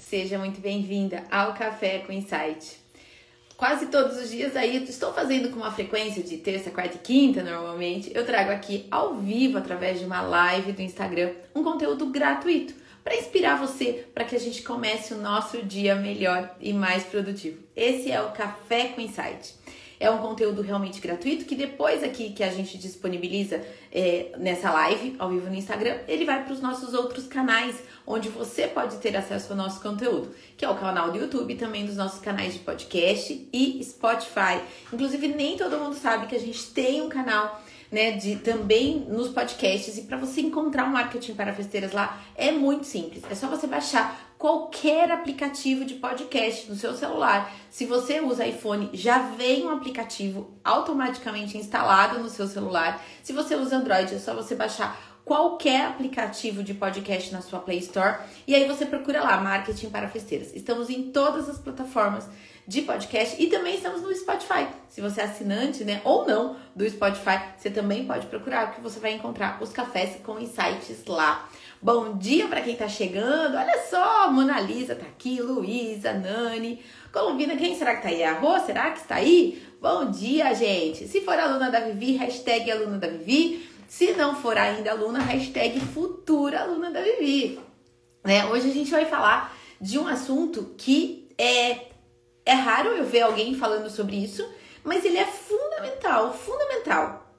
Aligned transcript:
Seja 0.00 0.38
muito 0.38 0.60
bem-vinda 0.60 1.24
ao 1.30 1.52
Café 1.54 1.98
com 1.98 2.10
Insight. 2.10 2.78
Quase 3.56 3.86
todos 3.86 4.16
os 4.16 4.30
dias 4.30 4.56
aí, 4.56 4.82
estou 4.82 5.12
fazendo 5.12 5.50
com 5.50 5.56
uma 5.56 5.70
frequência 5.70 6.22
de 6.22 6.38
terça, 6.38 6.70
quarta 6.70 6.96
e 6.96 6.98
quinta 6.98 7.42
normalmente, 7.42 8.10
eu 8.14 8.24
trago 8.24 8.50
aqui 8.50 8.86
ao 8.90 9.16
vivo, 9.16 9.58
através 9.58 10.00
de 10.00 10.06
uma 10.06 10.22
live 10.22 10.72
do 10.72 10.82
Instagram, 10.82 11.32
um 11.54 11.62
conteúdo 11.62 12.06
gratuito 12.06 12.74
para 13.04 13.14
inspirar 13.14 13.56
você 13.56 14.06
para 14.14 14.24
que 14.24 14.34
a 14.34 14.40
gente 14.40 14.62
comece 14.62 15.12
o 15.12 15.18
nosso 15.18 15.62
dia 15.62 15.94
melhor 15.94 16.56
e 16.60 16.72
mais 16.72 17.04
produtivo. 17.04 17.62
Esse 17.76 18.10
é 18.10 18.20
o 18.20 18.32
Café 18.32 18.88
com 18.88 19.00
Insight. 19.02 19.54
É 20.00 20.10
um 20.10 20.16
conteúdo 20.16 20.62
realmente 20.62 20.98
gratuito 20.98 21.44
que 21.44 21.54
depois 21.54 22.02
aqui 22.02 22.30
que 22.30 22.42
a 22.42 22.50
gente 22.50 22.78
disponibiliza 22.78 23.60
é, 23.92 24.32
nessa 24.38 24.70
live 24.70 25.14
ao 25.18 25.28
vivo 25.28 25.50
no 25.50 25.54
Instagram, 25.54 25.98
ele 26.08 26.24
vai 26.24 26.42
para 26.42 26.54
os 26.54 26.60
nossos 26.62 26.94
outros 26.94 27.26
canais, 27.26 27.76
onde 28.06 28.30
você 28.30 28.66
pode 28.66 28.96
ter 28.96 29.14
acesso 29.14 29.52
ao 29.52 29.58
nosso 29.58 29.82
conteúdo, 29.82 30.34
que 30.56 30.64
é 30.64 30.70
o 30.70 30.74
canal 30.74 31.12
do 31.12 31.18
YouTube, 31.18 31.54
também 31.56 31.84
dos 31.84 31.96
nossos 31.96 32.18
canais 32.18 32.54
de 32.54 32.60
podcast 32.60 33.46
e 33.52 33.84
Spotify. 33.84 34.62
Inclusive, 34.90 35.28
nem 35.28 35.58
todo 35.58 35.78
mundo 35.78 35.94
sabe 35.94 36.26
que 36.26 36.34
a 36.34 36.40
gente 36.40 36.64
tem 36.70 37.02
um 37.02 37.10
canal 37.10 37.62
né, 37.90 38.12
de 38.12 38.36
também 38.36 39.00
nos 39.08 39.28
podcasts 39.28 39.98
e 39.98 40.02
para 40.02 40.16
você 40.16 40.40
encontrar 40.40 40.84
um 40.84 40.90
marketing 40.90 41.34
para 41.34 41.52
festeiras 41.52 41.92
lá 41.92 42.20
é 42.36 42.52
muito 42.52 42.86
simples. 42.86 43.22
É 43.30 43.34
só 43.34 43.48
você 43.48 43.66
baixar 43.66 44.30
qualquer 44.38 45.10
aplicativo 45.10 45.84
de 45.84 45.94
podcast 45.94 46.70
no 46.70 46.76
seu 46.76 46.94
celular. 46.94 47.52
Se 47.68 47.84
você 47.84 48.20
usa 48.20 48.46
iPhone, 48.46 48.88
já 48.94 49.18
vem 49.18 49.66
um 49.66 49.70
aplicativo 49.70 50.50
automaticamente 50.64 51.58
instalado 51.58 52.18
no 52.20 52.30
seu 52.30 52.46
celular. 52.46 53.04
Se 53.22 53.32
você 53.32 53.54
usa 53.54 53.76
Android, 53.76 54.14
é 54.14 54.18
só 54.18 54.34
você 54.34 54.54
baixar 54.54 54.98
qualquer 55.24 55.86
aplicativo 55.86 56.62
de 56.62 56.74
podcast 56.74 57.32
na 57.32 57.42
sua 57.42 57.60
Play 57.60 57.78
Store 57.78 58.18
e 58.46 58.54
aí 58.54 58.66
você 58.66 58.86
procura 58.86 59.22
lá 59.22 59.40
Marketing 59.40 59.90
para 59.90 60.08
Festeiras. 60.08 60.54
Estamos 60.54 60.88
em 60.88 61.10
todas 61.10 61.48
as 61.48 61.58
plataformas 61.58 62.26
de 62.70 62.82
podcast 62.82 63.34
e 63.42 63.48
também 63.48 63.74
estamos 63.74 64.00
no 64.00 64.14
Spotify. 64.14 64.68
Se 64.88 65.00
você 65.00 65.22
é 65.22 65.24
assinante, 65.24 65.82
né, 65.82 66.00
ou 66.04 66.24
não 66.24 66.54
do 66.72 66.88
Spotify, 66.88 67.40
você 67.58 67.68
também 67.68 68.06
pode 68.06 68.28
procurar 68.28 68.68
porque 68.68 68.80
você 68.80 69.00
vai 69.00 69.12
encontrar 69.12 69.60
os 69.60 69.72
cafés 69.72 70.20
com 70.22 70.38
insights 70.38 71.04
lá. 71.04 71.48
Bom 71.82 72.16
dia 72.16 72.46
para 72.46 72.60
quem 72.60 72.76
tá 72.76 72.86
chegando. 72.86 73.56
Olha 73.56 73.76
só, 73.90 74.30
Mona 74.30 74.60
Lisa 74.60 74.94
tá 74.94 75.04
aqui, 75.04 75.42
Luísa, 75.42 76.12
Nani, 76.12 76.80
Colombina, 77.12 77.56
quem 77.56 77.76
será 77.76 77.96
que 77.96 78.02
tá 78.02 78.08
aí? 78.08 78.22
A 78.22 78.34
Rô, 78.34 78.56
será 78.60 78.92
que 78.92 79.00
está 79.00 79.16
aí? 79.16 79.60
Bom 79.82 80.08
dia, 80.08 80.54
gente. 80.54 81.08
Se 81.08 81.22
for 81.22 81.36
aluna 81.36 81.72
da 81.72 81.80
Vivi, 81.80 82.12
hashtag 82.18 82.70
aluna 82.70 82.98
da 82.98 83.08
Vivi. 83.08 83.68
Se 83.88 84.12
não 84.12 84.36
for 84.36 84.56
ainda 84.56 84.92
aluna, 84.92 85.18
hashtag 85.18 85.80
futura 85.80 86.60
aluna 86.60 86.88
da 86.92 87.00
Vivi. 87.00 87.58
Né? 88.22 88.46
Hoje 88.46 88.70
a 88.70 88.72
gente 88.72 88.92
vai 88.92 89.06
falar 89.06 89.58
de 89.80 89.98
um 89.98 90.06
assunto 90.06 90.72
que 90.78 91.28
é, 91.36 91.89
é 92.44 92.52
raro 92.52 92.90
eu 92.90 93.04
ver 93.04 93.22
alguém 93.22 93.54
falando 93.54 93.90
sobre 93.90 94.16
isso, 94.16 94.48
mas 94.82 95.04
ele 95.04 95.18
é 95.18 95.26
fundamental, 95.26 96.32
fundamental 96.32 97.30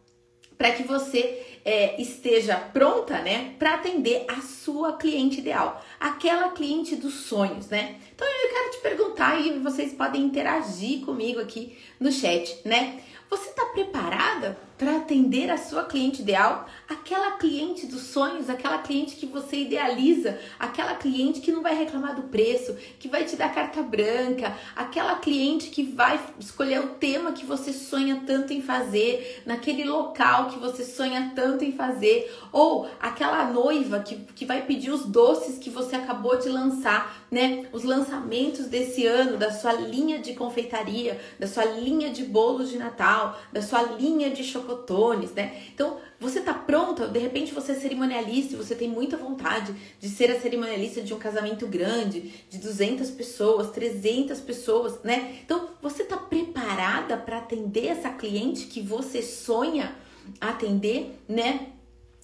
para 0.62 0.74
que 0.74 0.84
você 0.84 1.60
é, 1.66 2.00
esteja 2.00 2.56
pronta, 2.56 3.18
né, 3.20 3.56
para 3.58 3.74
atender 3.74 4.26
a 4.28 4.42
sua 4.42 4.94
cliente 4.94 5.40
ideal, 5.40 5.84
aquela 6.00 6.52
cliente 6.52 6.96
dos 6.96 7.16
sonhos, 7.16 7.68
né? 7.68 7.96
Então 8.14 8.28
eu 8.28 8.50
quero 8.50 8.72
te 8.72 8.78
perguntar 8.78 9.40
e 9.40 9.58
vocês 9.58 9.92
podem 9.92 10.22
interagir 10.22 11.04
comigo 11.04 11.40
aqui 11.40 11.76
no 12.00 12.12
chat, 12.12 12.60
né? 12.64 13.02
Você 13.32 13.48
está 13.48 13.66
preparada 13.68 14.58
para 14.78 14.98
atender 14.98 15.50
a 15.50 15.58
sua 15.58 15.86
cliente 15.86 16.22
ideal? 16.22 16.68
Aquela 16.90 17.32
cliente 17.38 17.86
dos 17.86 18.02
sonhos, 18.02 18.50
aquela 18.50 18.80
cliente 18.80 19.16
que 19.16 19.26
você 19.26 19.62
idealiza, 19.62 20.38
aquela 20.60 20.96
cliente 20.96 21.40
que 21.40 21.52
não 21.52 21.62
vai 21.62 21.74
reclamar 21.74 22.14
do 22.14 22.24
preço, 22.24 22.76
que 23.00 23.08
vai 23.08 23.24
te 23.24 23.38
dar 23.38 23.54
carta 23.54 23.82
branca, 23.82 24.54
aquela 24.76 25.16
cliente 25.16 25.70
que 25.70 25.82
vai 25.82 26.20
escolher 26.38 26.82
o 26.82 26.90
tema 26.96 27.32
que 27.32 27.46
você 27.46 27.72
sonha 27.72 28.24
tanto 28.28 28.52
em 28.52 28.62
fazer, 28.62 29.42
naquele 29.46 29.86
local 29.86 30.50
que 30.50 30.60
você 30.60 30.84
sonha 30.84 31.32
tanto 31.34 31.64
em 31.64 31.72
fazer, 31.72 32.30
ou 32.52 32.90
aquela 33.00 33.46
noiva 33.46 34.02
que, 34.02 34.16
que 34.36 34.46
vai 34.46 34.66
pedir 34.66 34.92
os 34.92 35.06
doces 35.06 35.58
que 35.58 35.70
você 35.70 35.96
acabou 35.96 36.38
de 36.38 36.50
lançar, 36.50 37.24
né? 37.32 37.66
Os 37.72 37.86
lançamentos 37.86 38.66
desse 38.66 39.06
ano, 39.06 39.38
da 39.38 39.52
sua 39.52 39.72
linha 39.72 40.20
de 40.20 40.34
confeitaria, 40.34 41.22
da 41.40 41.48
sua 41.48 41.64
linha 41.64 42.10
de 42.10 42.26
bolos 42.26 42.70
de 42.70 42.78
Natal 42.78 43.21
da 43.52 43.62
sua 43.62 43.82
linha 43.82 44.30
de 44.30 44.44
chocotones, 44.44 45.32
né? 45.32 45.64
Então, 45.74 46.00
você 46.20 46.42
tá 46.42 46.54
pronta, 46.54 47.08
de 47.08 47.20
repente 47.20 47.54
você 47.54 47.72
é 47.72 47.76
cerimonialista, 47.76 48.56
você 48.56 48.76
tem 48.76 48.88
muita 48.88 49.18
vontade 49.18 49.74
de 50.00 50.08
ser 50.08 50.32
a 50.32 50.40
cerimonialista 50.40 51.02
de 51.02 51.14
um 51.14 51.20
casamento 51.20 51.66
grande, 51.68 52.34
de 52.50 52.58
200 52.58 53.10
pessoas, 53.12 53.72
300 53.72 54.40
pessoas, 54.42 55.02
né? 55.04 55.40
Então, 55.44 55.70
você 55.82 56.04
tá 56.04 56.18
preparada 56.18 57.18
para 57.18 57.38
atender 57.38 57.88
essa 57.88 58.10
cliente 58.10 58.68
que 58.68 58.82
você 58.82 59.22
sonha 59.22 59.96
atender, 60.40 61.20
né? 61.28 61.68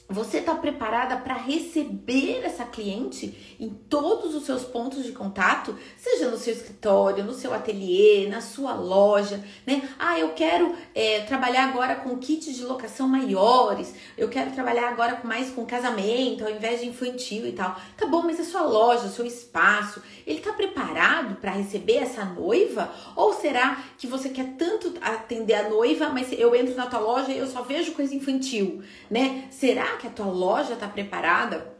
Você 0.09 0.37
está 0.37 0.55
preparada 0.55 1.17
para 1.17 1.33
receber 1.33 2.39
essa 2.41 2.63
cliente 2.63 3.57
em 3.59 3.67
todos 3.67 4.35
os 4.35 4.45
seus 4.45 4.63
pontos 4.63 5.03
de 5.03 5.11
contato, 5.11 5.77
seja 5.97 6.29
no 6.29 6.37
seu 6.37 6.53
escritório, 6.53 7.25
no 7.25 7.33
seu 7.33 7.53
ateliê, 7.53 8.25
na 8.29 8.39
sua 8.39 8.73
loja, 8.73 9.43
né? 9.65 9.81
Ah, 9.99 10.17
eu 10.17 10.29
quero 10.29 10.73
é, 10.95 11.19
trabalhar 11.21 11.65
agora 11.67 11.93
com 11.95 12.17
kits 12.17 12.55
de 12.55 12.63
locação 12.63 13.05
maiores, 13.05 13.93
eu 14.17 14.29
quero 14.29 14.51
trabalhar 14.51 14.87
agora 14.87 15.19
mais 15.25 15.49
com 15.49 15.65
casamento 15.65 16.45
ao 16.45 16.51
invés 16.51 16.79
de 16.79 16.87
infantil 16.87 17.45
e 17.45 17.51
tal. 17.51 17.75
Tá 17.97 18.05
bom, 18.05 18.21
mas 18.23 18.39
a 18.39 18.45
sua 18.45 18.61
loja, 18.61 19.07
o 19.07 19.11
seu 19.11 19.25
espaço, 19.25 20.01
ele 20.25 20.39
está 20.39 20.53
preparado 20.53 21.35
para 21.35 21.51
receber 21.51 21.97
essa 21.97 22.23
noiva? 22.23 22.89
Ou 23.13 23.33
será 23.33 23.83
que 23.97 24.07
você 24.07 24.29
quer 24.29 24.53
tanto 24.57 24.93
atender 25.01 25.55
a 25.55 25.69
noiva, 25.69 26.07
mas 26.07 26.31
eu 26.31 26.55
entro 26.55 26.75
na 26.75 26.85
tua 26.85 26.99
loja 26.99 27.33
e 27.33 27.37
eu 27.37 27.47
só 27.47 27.61
vejo 27.61 27.91
coisa 27.91 28.15
infantil, 28.15 28.81
né? 29.11 29.49
Será 29.51 29.96
que 29.97 30.07
a 30.07 30.09
tua 30.09 30.27
loja 30.27 30.73
está 30.73 30.87
preparada 30.87 31.75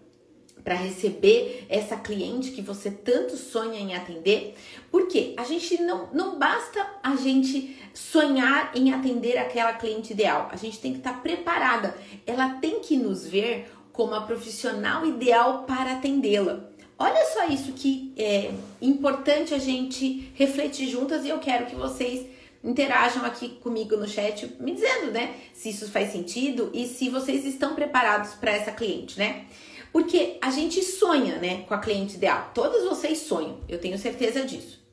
para 0.63 0.75
receber 0.75 1.65
essa 1.69 1.95
cliente 1.95 2.51
que 2.51 2.61
você 2.61 2.91
tanto 2.91 3.37
sonha 3.37 3.79
em 3.79 3.95
atender? 3.95 4.55
Porque 4.91 5.33
a 5.37 5.43
gente 5.43 5.81
não, 5.81 6.09
não 6.11 6.37
basta 6.37 6.85
a 7.01 7.15
gente 7.15 7.77
sonhar 7.93 8.71
em 8.75 8.93
atender 8.93 9.37
aquela 9.37 9.73
cliente 9.73 10.13
ideal, 10.13 10.49
a 10.51 10.55
gente 10.55 10.79
tem 10.79 10.91
que 10.91 10.99
estar 10.99 11.13
tá 11.13 11.19
preparada. 11.19 11.95
Ela 12.25 12.55
tem 12.55 12.79
que 12.79 12.97
nos 12.97 13.25
ver 13.25 13.71
como 13.93 14.13
a 14.13 14.21
profissional 14.21 15.05
ideal 15.05 15.63
para 15.63 15.93
atendê-la. 15.93 16.69
Olha 16.99 17.25
só 17.33 17.47
isso 17.47 17.73
que 17.73 18.13
é 18.17 18.51
importante 18.81 19.53
a 19.53 19.59
gente 19.59 20.31
refletir 20.33 20.89
juntas 20.89 21.25
e 21.25 21.29
eu 21.29 21.39
quero 21.39 21.67
que 21.67 21.75
vocês 21.75 22.25
interajam 22.63 23.23
aqui 23.25 23.49
comigo 23.61 23.95
no 23.95 24.07
chat, 24.07 24.55
me 24.59 24.73
dizendo, 24.73 25.11
né, 25.11 25.35
se 25.53 25.69
isso 25.69 25.89
faz 25.89 26.11
sentido 26.11 26.69
e 26.73 26.87
se 26.87 27.09
vocês 27.09 27.45
estão 27.45 27.75
preparados 27.75 28.33
para 28.33 28.51
essa 28.51 28.71
cliente, 28.71 29.17
né? 29.17 29.45
Porque 29.91 30.37
a 30.41 30.51
gente 30.51 30.83
sonha, 30.83 31.37
né, 31.37 31.63
com 31.63 31.73
a 31.73 31.79
cliente 31.79 32.15
ideal. 32.15 32.51
Todos 32.53 32.83
vocês 32.83 33.19
sonham, 33.19 33.61
eu 33.67 33.79
tenho 33.79 33.97
certeza 33.97 34.43
disso. 34.45 34.85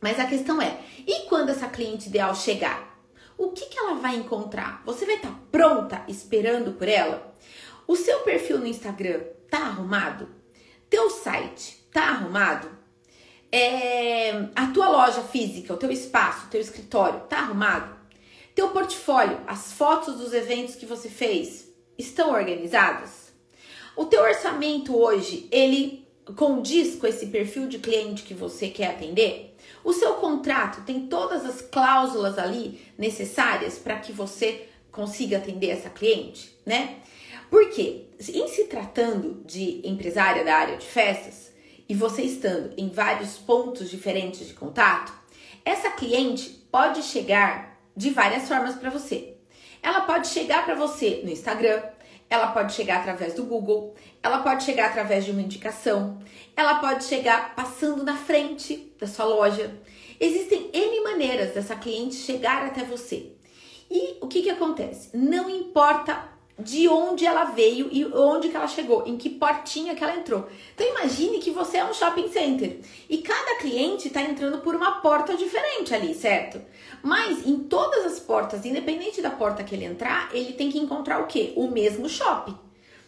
Mas 0.00 0.20
a 0.20 0.26
questão 0.26 0.60
é, 0.60 0.78
e 1.06 1.26
quando 1.28 1.50
essa 1.50 1.68
cliente 1.68 2.08
ideal 2.08 2.34
chegar? 2.34 2.96
O 3.38 3.50
que, 3.50 3.66
que 3.66 3.78
ela 3.78 3.94
vai 3.94 4.16
encontrar? 4.16 4.82
Você 4.84 5.04
vai 5.04 5.16
estar 5.16 5.28
tá 5.28 5.40
pronta 5.50 6.04
esperando 6.08 6.72
por 6.72 6.88
ela? 6.88 7.34
O 7.86 7.94
seu 7.94 8.20
perfil 8.20 8.58
no 8.58 8.66
Instagram 8.66 9.20
tá 9.50 9.58
arrumado? 9.58 10.28
Teu 10.88 11.10
site 11.10 11.86
tá 11.92 12.08
arrumado? 12.10 12.75
É, 13.50 14.48
a 14.54 14.66
tua 14.72 14.88
loja 14.88 15.22
física, 15.22 15.72
o 15.72 15.76
teu 15.76 15.90
espaço, 15.90 16.46
o 16.46 16.50
teu 16.50 16.60
escritório, 16.60 17.20
tá 17.28 17.38
arrumado? 17.38 17.94
Teu 18.54 18.70
portfólio, 18.70 19.40
as 19.46 19.72
fotos 19.72 20.16
dos 20.16 20.32
eventos 20.32 20.74
que 20.74 20.86
você 20.86 21.08
fez, 21.08 21.68
estão 21.98 22.32
organizadas? 22.32 23.32
O 23.96 24.04
teu 24.04 24.22
orçamento 24.22 24.96
hoje, 24.96 25.48
ele 25.50 26.06
condiz 26.34 26.96
com 26.96 27.06
esse 27.06 27.26
perfil 27.26 27.68
de 27.68 27.78
cliente 27.78 28.24
que 28.24 28.34
você 28.34 28.68
quer 28.68 28.90
atender? 28.90 29.56
O 29.84 29.92
seu 29.92 30.14
contrato 30.14 30.82
tem 30.84 31.06
todas 31.06 31.44
as 31.44 31.60
cláusulas 31.60 32.38
ali 32.38 32.80
necessárias 32.98 33.78
para 33.78 33.98
que 33.98 34.12
você 34.12 34.68
consiga 34.90 35.36
atender 35.36 35.68
essa 35.68 35.90
cliente, 35.90 36.58
né? 36.64 36.96
Porque 37.48 38.06
em 38.20 38.48
se 38.48 38.64
tratando 38.64 39.42
de 39.44 39.86
empresária 39.86 40.44
da 40.44 40.56
área 40.56 40.76
de 40.76 40.86
festas, 40.86 41.52
e 41.88 41.94
você 41.94 42.22
estando 42.22 42.72
em 42.76 42.88
vários 42.88 43.38
pontos 43.38 43.90
diferentes 43.90 44.46
de 44.46 44.54
contato, 44.54 45.12
essa 45.64 45.90
cliente 45.90 46.50
pode 46.70 47.02
chegar 47.02 47.78
de 47.96 48.10
várias 48.10 48.48
formas 48.48 48.74
para 48.74 48.90
você. 48.90 49.34
Ela 49.82 50.02
pode 50.02 50.28
chegar 50.28 50.64
para 50.64 50.74
você 50.74 51.20
no 51.24 51.30
Instagram, 51.30 51.82
ela 52.28 52.48
pode 52.48 52.72
chegar 52.72 52.98
através 52.98 53.34
do 53.34 53.44
Google, 53.44 53.94
ela 54.22 54.38
pode 54.38 54.64
chegar 54.64 54.90
através 54.90 55.24
de 55.24 55.30
uma 55.30 55.42
indicação, 55.42 56.18
ela 56.56 56.76
pode 56.76 57.04
chegar 57.04 57.54
passando 57.54 58.02
na 58.02 58.16
frente 58.16 58.92
da 58.98 59.06
sua 59.06 59.24
loja. 59.24 59.72
Existem 60.18 60.70
N 60.72 61.00
maneiras 61.04 61.54
dessa 61.54 61.76
cliente 61.76 62.16
chegar 62.16 62.66
até 62.66 62.82
você. 62.82 63.32
E 63.88 64.18
o 64.20 64.26
que, 64.26 64.42
que 64.42 64.50
acontece? 64.50 65.16
Não 65.16 65.48
importa 65.48 66.35
de 66.58 66.88
onde 66.88 67.26
ela 67.26 67.44
veio 67.44 67.88
e 67.92 68.04
onde 68.06 68.48
que 68.48 68.56
ela 68.56 68.66
chegou, 68.66 69.04
em 69.06 69.16
que 69.16 69.28
portinha 69.28 69.94
que 69.94 70.02
ela 70.02 70.16
entrou. 70.16 70.48
Então 70.74 70.86
imagine 70.88 71.38
que 71.38 71.50
você 71.50 71.78
é 71.78 71.84
um 71.84 71.92
shopping 71.92 72.28
center 72.28 72.78
e 73.08 73.18
cada 73.18 73.58
cliente 73.58 74.08
está 74.08 74.22
entrando 74.22 74.58
por 74.58 74.74
uma 74.74 75.00
porta 75.00 75.36
diferente 75.36 75.94
ali, 75.94 76.14
certo? 76.14 76.60
Mas 77.02 77.46
em 77.46 77.58
todas 77.58 78.06
as 78.06 78.18
portas, 78.18 78.64
independente 78.64 79.20
da 79.20 79.30
porta 79.30 79.62
que 79.62 79.74
ele 79.74 79.84
entrar, 79.84 80.30
ele 80.32 80.54
tem 80.54 80.70
que 80.70 80.78
encontrar 80.78 81.20
o 81.20 81.26
quê? 81.26 81.52
O 81.56 81.68
mesmo 81.68 82.08
shopping. 82.08 82.65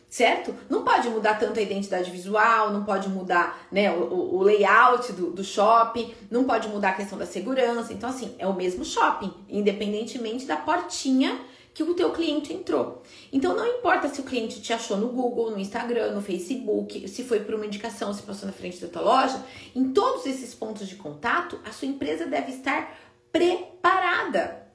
Certo? 0.09 0.55
Não 0.71 0.85
pode 0.85 1.09
mudar 1.11 1.39
tanto 1.39 1.59
a 1.59 1.63
identidade 1.63 2.11
visual, 2.11 2.73
não 2.73 2.83
pode 2.83 3.11
mudar 3.11 3.69
né, 3.71 3.93
o, 3.93 4.37
o 4.37 4.43
layout 4.43 5.13
do, 5.13 5.31
do 5.31 5.45
shopping, 5.45 6.15
não 6.31 6.45
pode 6.45 6.67
mudar 6.69 6.91
a 6.91 6.95
questão 6.95 7.19
da 7.19 7.27
segurança. 7.27 7.93
Então, 7.93 8.09
assim, 8.09 8.35
é 8.39 8.47
o 8.47 8.55
mesmo 8.55 8.87
shopping, 8.87 9.31
independentemente 9.51 10.47
da 10.47 10.57
portinha 10.57 11.39
que 11.79 11.83
o 11.85 11.95
teu 11.95 12.11
cliente 12.11 12.53
entrou. 12.53 13.05
Então 13.33 13.55
não 13.55 13.65
importa 13.65 14.09
se 14.09 14.21
o 14.21 14.25
cliente 14.25 14.61
te 14.61 14.73
achou 14.73 14.97
no 14.97 15.11
Google, 15.11 15.53
no 15.53 15.61
Instagram, 15.61 16.13
no 16.13 16.21
Facebook, 16.21 17.07
se 17.07 17.23
foi 17.23 17.39
por 17.39 17.55
uma 17.55 17.67
indicação, 17.67 18.13
se 18.13 18.23
passou 18.23 18.47
na 18.47 18.53
frente 18.53 18.81
da 18.81 18.89
tua 18.89 19.03
loja, 19.03 19.41
em 19.77 19.93
todos 19.93 20.27
esses 20.27 20.53
pontos 20.53 20.89
de 20.89 20.97
contato, 20.97 21.61
a 21.65 21.71
sua 21.71 21.87
empresa 21.87 22.27
deve 22.27 22.51
estar 22.51 22.99
preparada 23.31 24.68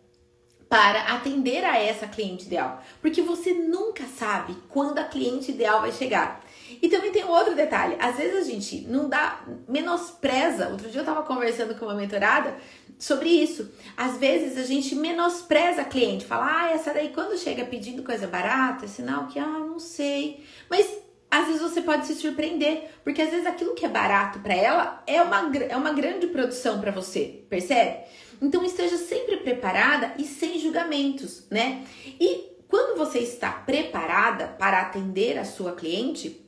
para 0.74 1.14
atender 1.14 1.64
a 1.64 1.78
essa 1.78 2.08
cliente 2.08 2.48
ideal, 2.48 2.82
porque 3.00 3.22
você 3.22 3.54
nunca 3.54 4.06
sabe 4.06 4.58
quando 4.70 4.98
a 4.98 5.04
cliente 5.04 5.52
ideal 5.52 5.82
vai 5.82 5.92
chegar. 5.92 6.44
E 6.82 6.90
também 6.90 7.12
tem 7.12 7.24
outro 7.24 7.54
detalhe, 7.54 7.96
às 8.00 8.18
vezes 8.18 8.48
a 8.48 8.50
gente 8.50 8.82
não 8.88 9.08
dá 9.08 9.44
menospreza. 9.68 10.70
Outro 10.70 10.90
dia 10.90 11.02
eu 11.02 11.04
estava 11.04 11.22
conversando 11.22 11.76
com 11.76 11.86
uma 11.86 11.94
mentorada 11.94 12.58
sobre 12.98 13.30
isso. 13.30 13.72
Às 13.96 14.18
vezes 14.18 14.58
a 14.58 14.64
gente 14.64 14.96
menospreza 14.96 15.82
a 15.82 15.86
cliente, 15.86 16.26
fala, 16.26 16.64
ah, 16.64 16.72
essa 16.72 16.92
daí 16.92 17.10
quando 17.10 17.38
chega 17.38 17.64
pedindo 17.66 18.02
coisa 18.02 18.26
barata, 18.26 18.86
é 18.86 18.88
sinal 18.88 19.28
que, 19.28 19.38
ah, 19.38 19.46
não 19.46 19.78
sei. 19.78 20.44
Mas 20.68 20.92
às 21.30 21.46
vezes 21.46 21.62
você 21.62 21.82
pode 21.82 22.08
se 22.08 22.16
surpreender, 22.16 22.90
porque 23.04 23.22
às 23.22 23.30
vezes 23.30 23.46
aquilo 23.46 23.76
que 23.76 23.86
é 23.86 23.90
barato 23.90 24.40
para 24.40 24.56
ela 24.56 25.04
é 25.06 25.22
uma, 25.22 25.52
é 25.70 25.78
uma 25.78 25.94
grande 25.94 26.26
produção 26.26 26.82
para 26.82 26.90
você, 26.90 27.44
percebe? 27.48 28.06
Então 28.44 28.64
esteja 28.64 28.98
sempre 28.98 29.38
preparada 29.38 30.14
e 30.20 30.26
sem 30.26 30.60
julgamentos, 30.60 31.48
né? 31.50 31.84
E 32.20 32.52
quando 32.68 32.98
você 32.98 33.20
está 33.20 33.52
preparada 33.52 34.48
para 34.48 34.82
atender 34.82 35.40
a 35.40 35.46
sua 35.46 35.72
cliente, 35.72 36.46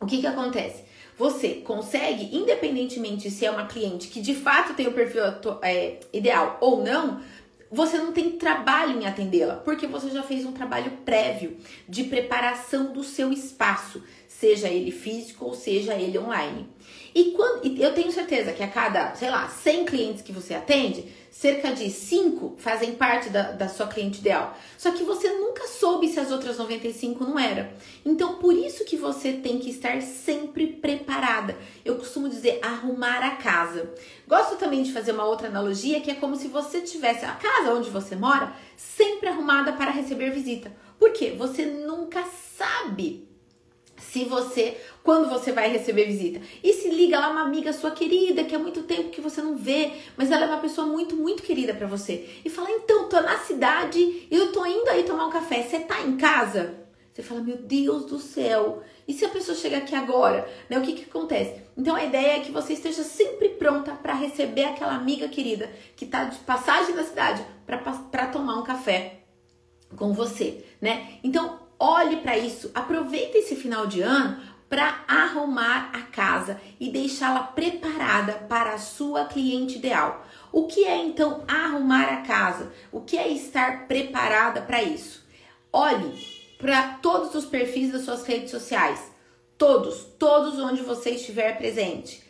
o 0.00 0.06
que 0.06 0.18
que 0.18 0.26
acontece? 0.26 0.88
você 1.18 1.54
consegue, 1.54 2.34
independentemente 2.34 3.28
se 3.28 3.44
é 3.44 3.50
uma 3.50 3.66
cliente 3.66 4.06
que 4.06 4.20
de 4.20 4.34
fato 4.34 4.74
tem 4.74 4.86
o 4.86 4.92
perfil 4.92 5.22
é, 5.62 5.98
ideal 6.12 6.58
ou 6.60 6.82
não, 6.82 7.20
você 7.70 7.98
não 7.98 8.12
tem 8.12 8.30
trabalho 8.38 8.98
em 8.98 9.06
atendê-la, 9.06 9.56
porque 9.56 9.86
você 9.86 10.08
já 10.10 10.22
fez 10.22 10.46
um 10.46 10.52
trabalho 10.52 10.92
prévio 11.04 11.58
de 11.88 12.04
preparação 12.04 12.92
do 12.92 13.02
seu 13.02 13.32
espaço, 13.32 14.02
seja 14.28 14.68
ele 14.68 14.92
físico 14.92 15.44
ou 15.44 15.54
seja 15.54 15.94
ele 15.94 16.18
online. 16.18 16.68
E 17.14 17.32
quando 17.32 17.66
eu 17.80 17.94
tenho 17.94 18.12
certeza 18.12 18.52
que 18.52 18.62
a 18.62 18.68
cada, 18.68 19.14
sei 19.14 19.30
lá, 19.30 19.48
100 19.48 19.84
clientes 19.84 20.22
que 20.22 20.32
você 20.32 20.54
atende, 20.54 21.12
cerca 21.30 21.72
de 21.72 21.90
5 21.90 22.56
fazem 22.58 22.94
parte 22.94 23.30
da, 23.30 23.52
da 23.52 23.68
sua 23.68 23.86
cliente 23.86 24.20
ideal. 24.20 24.56
Só 24.76 24.90
que 24.92 25.04
você 25.04 25.28
nunca 25.32 25.66
soube 25.68 26.08
se 26.08 26.18
as 26.18 26.30
outras 26.30 26.58
95 26.58 27.24
não 27.24 27.38
eram. 27.38 27.68
Então, 28.04 28.36
por 28.36 28.54
isso 28.54 28.84
que 28.84 28.96
você 28.96 29.32
tem 29.32 29.58
que 29.58 29.70
estar 29.70 30.00
sempre 30.02 30.66
preparada. 30.66 31.56
Eu 31.84 31.96
costumo 31.96 32.28
dizer 32.28 32.58
arrumar 32.62 33.22
a 33.22 33.36
casa. 33.36 33.92
Gosto 34.26 34.56
também 34.56 34.82
de 34.82 34.92
fazer 34.92 35.12
uma 35.12 35.24
outra 35.24 35.48
analogia 35.48 36.00
que 36.00 36.10
é 36.10 36.14
como 36.14 36.36
se 36.36 36.48
você 36.48 36.80
tivesse 36.80 37.24
a 37.24 37.32
casa 37.32 37.72
onde 37.72 37.90
você 37.90 38.16
mora 38.16 38.52
sempre 38.76 39.28
arrumada 39.28 39.72
para 39.72 39.90
receber 39.90 40.30
visita. 40.30 40.72
Por 40.98 41.12
quê? 41.12 41.34
Você 41.38 41.64
nunca 41.64 42.24
sabe 42.56 43.27
se 44.10 44.24
você, 44.24 44.76
quando 45.02 45.28
você 45.28 45.52
vai 45.52 45.68
receber 45.68 46.06
visita. 46.06 46.40
E 46.64 46.72
se 46.72 46.88
liga 46.88 47.20
lá 47.20 47.28
uma 47.28 47.42
amiga 47.42 47.72
sua 47.74 47.90
querida, 47.90 48.44
que 48.44 48.54
há 48.54 48.58
muito 48.58 48.82
tempo 48.84 49.10
que 49.10 49.20
você 49.20 49.42
não 49.42 49.56
vê, 49.56 49.92
mas 50.16 50.30
ela 50.30 50.46
é 50.46 50.48
uma 50.48 50.60
pessoa 50.60 50.86
muito, 50.86 51.14
muito 51.14 51.42
querida 51.42 51.74
para 51.74 51.86
você. 51.86 52.28
E 52.44 52.48
fala: 52.48 52.70
"Então, 52.70 53.08
tô 53.08 53.20
na 53.20 53.38
cidade 53.38 53.98
e 54.00 54.28
eu 54.30 54.50
tô 54.50 54.64
indo 54.64 54.88
aí 54.88 55.02
tomar 55.02 55.26
um 55.26 55.30
café. 55.30 55.62
Você 55.62 55.80
tá 55.80 56.00
em 56.00 56.16
casa?" 56.16 56.74
Você 57.12 57.22
fala: 57.22 57.42
"Meu 57.42 57.56
Deus 57.58 58.06
do 58.06 58.18
céu. 58.18 58.82
E 59.06 59.12
se 59.12 59.24
a 59.24 59.28
pessoa 59.28 59.56
chegar 59.56 59.78
aqui 59.78 59.94
agora?" 59.94 60.48
Né? 60.70 60.78
O 60.78 60.82
que 60.82 60.94
que 60.94 61.04
acontece? 61.04 61.60
Então 61.76 61.94
a 61.94 62.04
ideia 62.04 62.38
é 62.38 62.40
que 62.40 62.50
você 62.50 62.72
esteja 62.72 63.02
sempre 63.02 63.50
pronta 63.50 63.92
para 63.92 64.14
receber 64.14 64.64
aquela 64.64 64.94
amiga 64.94 65.28
querida 65.28 65.70
que 65.94 66.06
tá 66.06 66.24
de 66.24 66.38
passagem 66.38 66.94
na 66.94 67.04
cidade 67.04 67.44
para 67.66 68.26
tomar 68.28 68.58
um 68.58 68.64
café 68.64 69.20
com 69.96 70.14
você, 70.14 70.64
né? 70.80 71.18
Então, 71.22 71.67
Olhe 71.78 72.16
para 72.16 72.36
isso, 72.36 72.70
aproveita 72.74 73.38
esse 73.38 73.54
final 73.54 73.86
de 73.86 74.00
ano 74.00 74.40
para 74.68 75.04
arrumar 75.06 75.90
a 75.94 76.02
casa 76.02 76.60
e 76.78 76.90
deixá-la 76.90 77.42
preparada 77.42 78.32
para 78.48 78.74
a 78.74 78.78
sua 78.78 79.24
cliente 79.24 79.78
ideal. 79.78 80.26
O 80.52 80.66
que 80.66 80.84
é 80.84 80.96
então 80.96 81.44
arrumar 81.46 82.12
a 82.12 82.22
casa? 82.22 82.72
O 82.92 83.00
que 83.00 83.16
é 83.16 83.28
estar 83.28 83.86
preparada 83.86 84.60
para 84.60 84.82
isso? 84.82 85.24
Olhe 85.72 86.12
para 86.58 86.98
todos 87.00 87.34
os 87.34 87.46
perfis 87.46 87.92
das 87.92 88.02
suas 88.02 88.24
redes 88.24 88.50
sociais, 88.50 89.12
todos, 89.56 90.04
todos 90.18 90.58
onde 90.58 90.82
você 90.82 91.10
estiver 91.10 91.56
presente: 91.56 92.22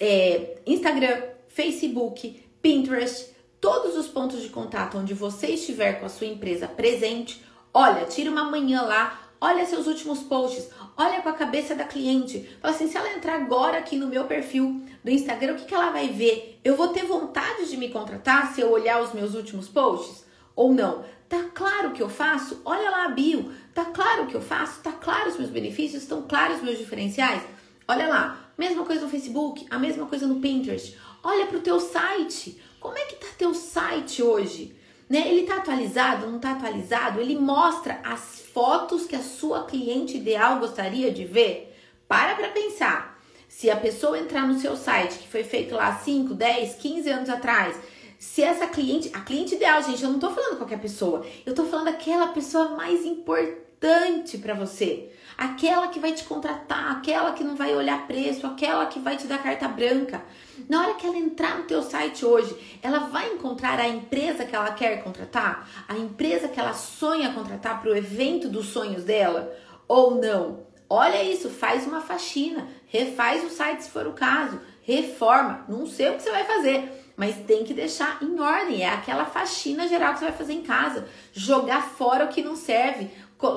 é, 0.00 0.58
Instagram, 0.66 1.22
Facebook, 1.48 2.44
Pinterest, 2.60 3.30
todos 3.60 3.96
os 3.96 4.08
pontos 4.08 4.42
de 4.42 4.48
contato 4.48 4.98
onde 4.98 5.14
você 5.14 5.48
estiver 5.48 6.00
com 6.00 6.06
a 6.06 6.10
sua 6.10 6.26
empresa 6.26 6.66
presente 6.66 7.42
Olha, 7.74 8.04
tira 8.04 8.30
uma 8.30 8.44
manhã 8.44 8.82
lá, 8.82 9.18
olha 9.40 9.64
seus 9.64 9.86
últimos 9.86 10.20
posts, 10.20 10.68
olha 10.94 11.22
com 11.22 11.30
a 11.30 11.32
cabeça 11.32 11.74
da 11.74 11.84
cliente. 11.84 12.46
Fala 12.60 12.74
assim, 12.74 12.86
se 12.86 12.98
ela 12.98 13.14
entrar 13.14 13.36
agora 13.36 13.78
aqui 13.78 13.96
no 13.96 14.08
meu 14.08 14.24
perfil 14.24 14.82
do 15.02 15.10
Instagram, 15.10 15.54
o 15.54 15.56
que, 15.56 15.64
que 15.64 15.74
ela 15.74 15.90
vai 15.90 16.08
ver? 16.08 16.60
Eu 16.62 16.76
vou 16.76 16.88
ter 16.88 17.06
vontade 17.06 17.70
de 17.70 17.78
me 17.78 17.88
contratar 17.88 18.52
se 18.52 18.60
eu 18.60 18.70
olhar 18.70 19.00
os 19.00 19.14
meus 19.14 19.34
últimos 19.34 19.68
posts? 19.68 20.26
Ou 20.54 20.74
não? 20.74 21.02
Tá 21.30 21.44
claro 21.54 21.88
o 21.88 21.92
que 21.92 22.02
eu 22.02 22.10
faço? 22.10 22.60
Olha 22.62 22.90
lá 22.90 23.06
a 23.06 23.08
bio. 23.08 23.50
Tá 23.72 23.86
claro 23.86 24.24
o 24.24 24.26
que 24.26 24.34
eu 24.34 24.42
faço? 24.42 24.82
Tá 24.82 24.92
claro 24.92 25.30
os 25.30 25.38
meus 25.38 25.48
benefícios? 25.48 26.02
Estão 26.02 26.20
claros 26.20 26.58
os 26.58 26.62
meus 26.62 26.76
diferenciais? 26.76 27.42
Olha 27.88 28.06
lá. 28.06 28.50
Mesma 28.58 28.84
coisa 28.84 29.00
no 29.00 29.08
Facebook, 29.08 29.66
a 29.70 29.78
mesma 29.78 30.04
coisa 30.04 30.26
no 30.26 30.40
Pinterest. 30.40 30.94
Olha 31.22 31.46
para 31.46 31.56
o 31.56 31.62
teu 31.62 31.80
site. 31.80 32.60
Como 32.78 32.98
é 32.98 33.06
que 33.06 33.16
tá 33.16 33.28
teu 33.38 33.54
site 33.54 34.22
hoje? 34.22 34.76
Né? 35.12 35.28
Ele 35.28 35.42
está 35.42 35.56
atualizado, 35.56 36.26
não 36.26 36.36
está 36.36 36.52
atualizado? 36.52 37.20
Ele 37.20 37.38
mostra 37.38 38.00
as 38.02 38.40
fotos 38.54 39.04
que 39.04 39.14
a 39.14 39.20
sua 39.20 39.64
cliente 39.64 40.16
ideal 40.16 40.58
gostaria 40.58 41.12
de 41.12 41.26
ver? 41.26 41.76
Para 42.08 42.34
para 42.34 42.48
pensar. 42.48 43.20
Se 43.46 43.68
a 43.68 43.76
pessoa 43.76 44.18
entrar 44.18 44.48
no 44.48 44.58
seu 44.58 44.74
site, 44.74 45.18
que 45.18 45.28
foi 45.28 45.44
feito 45.44 45.74
lá 45.74 45.94
5, 45.94 46.32
10, 46.32 46.76
15 46.76 47.10
anos 47.10 47.28
atrás, 47.28 47.76
se 48.18 48.42
essa 48.42 48.66
cliente, 48.66 49.10
a 49.12 49.20
cliente 49.20 49.54
ideal, 49.54 49.82
gente, 49.82 50.02
eu 50.02 50.08
não 50.08 50.16
estou 50.16 50.32
falando 50.32 50.56
qualquer 50.56 50.80
pessoa, 50.80 51.26
eu 51.44 51.50
estou 51.50 51.66
falando 51.66 51.88
aquela 51.88 52.28
pessoa 52.28 52.70
mais 52.70 53.04
importante 53.04 54.38
para 54.38 54.54
você 54.54 55.10
aquela 55.42 55.88
que 55.88 55.98
vai 55.98 56.12
te 56.12 56.22
contratar, 56.22 56.92
aquela 56.92 57.32
que 57.32 57.42
não 57.42 57.56
vai 57.56 57.74
olhar 57.74 58.06
preço, 58.06 58.46
aquela 58.46 58.86
que 58.86 59.00
vai 59.00 59.16
te 59.16 59.26
dar 59.26 59.42
carta 59.42 59.66
branca. 59.66 60.22
Na 60.68 60.82
hora 60.82 60.94
que 60.94 61.04
ela 61.04 61.16
entrar 61.16 61.58
no 61.58 61.64
teu 61.64 61.82
site 61.82 62.24
hoje, 62.24 62.78
ela 62.80 63.00
vai 63.00 63.32
encontrar 63.32 63.80
a 63.80 63.88
empresa 63.88 64.44
que 64.44 64.54
ela 64.54 64.70
quer 64.72 65.02
contratar, 65.02 65.68
a 65.88 65.96
empresa 65.98 66.46
que 66.46 66.60
ela 66.60 66.72
sonha 66.72 67.32
contratar 67.32 67.80
para 67.80 67.90
o 67.90 67.96
evento 67.96 68.48
dos 68.48 68.66
sonhos 68.66 69.02
dela 69.02 69.52
ou 69.88 70.14
não. 70.14 70.64
Olha 70.88 71.24
isso, 71.24 71.50
faz 71.50 71.86
uma 71.86 72.00
faxina, 72.00 72.68
refaz 72.86 73.42
o 73.44 73.50
site 73.50 73.82
se 73.82 73.90
for 73.90 74.06
o 74.06 74.12
caso, 74.12 74.60
reforma, 74.82 75.64
não 75.68 75.86
sei 75.86 76.10
o 76.10 76.14
que 76.14 76.22
você 76.22 76.30
vai 76.30 76.44
fazer, 76.44 77.12
mas 77.16 77.36
tem 77.46 77.64
que 77.64 77.74
deixar 77.74 78.22
em 78.22 78.38
ordem. 78.38 78.82
É 78.82 78.90
aquela 78.90 79.24
faxina 79.24 79.88
geral 79.88 80.12
que 80.12 80.20
você 80.20 80.26
vai 80.26 80.34
fazer 80.34 80.52
em 80.52 80.62
casa. 80.62 81.08
Jogar 81.32 81.82
fora 81.82 82.26
o 82.26 82.28
que 82.28 82.42
não 82.42 82.54
serve 82.54 83.10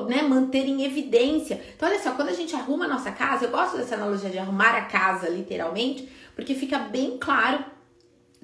né, 0.07 0.21
manter 0.21 0.65
em 0.65 0.83
evidência. 0.83 1.61
Então, 1.75 1.87
olha 1.89 2.01
só, 2.01 2.11
quando 2.11 2.29
a 2.29 2.33
gente 2.33 2.55
arruma 2.55 2.85
a 2.85 2.87
nossa 2.87 3.11
casa, 3.11 3.45
eu 3.45 3.51
gosto 3.51 3.77
dessa 3.77 3.95
analogia 3.95 4.29
de 4.29 4.37
arrumar 4.37 4.75
a 4.75 4.85
casa, 4.85 5.29
literalmente, 5.29 6.09
porque 6.35 6.53
fica 6.55 6.77
bem 6.79 7.17
claro 7.17 7.63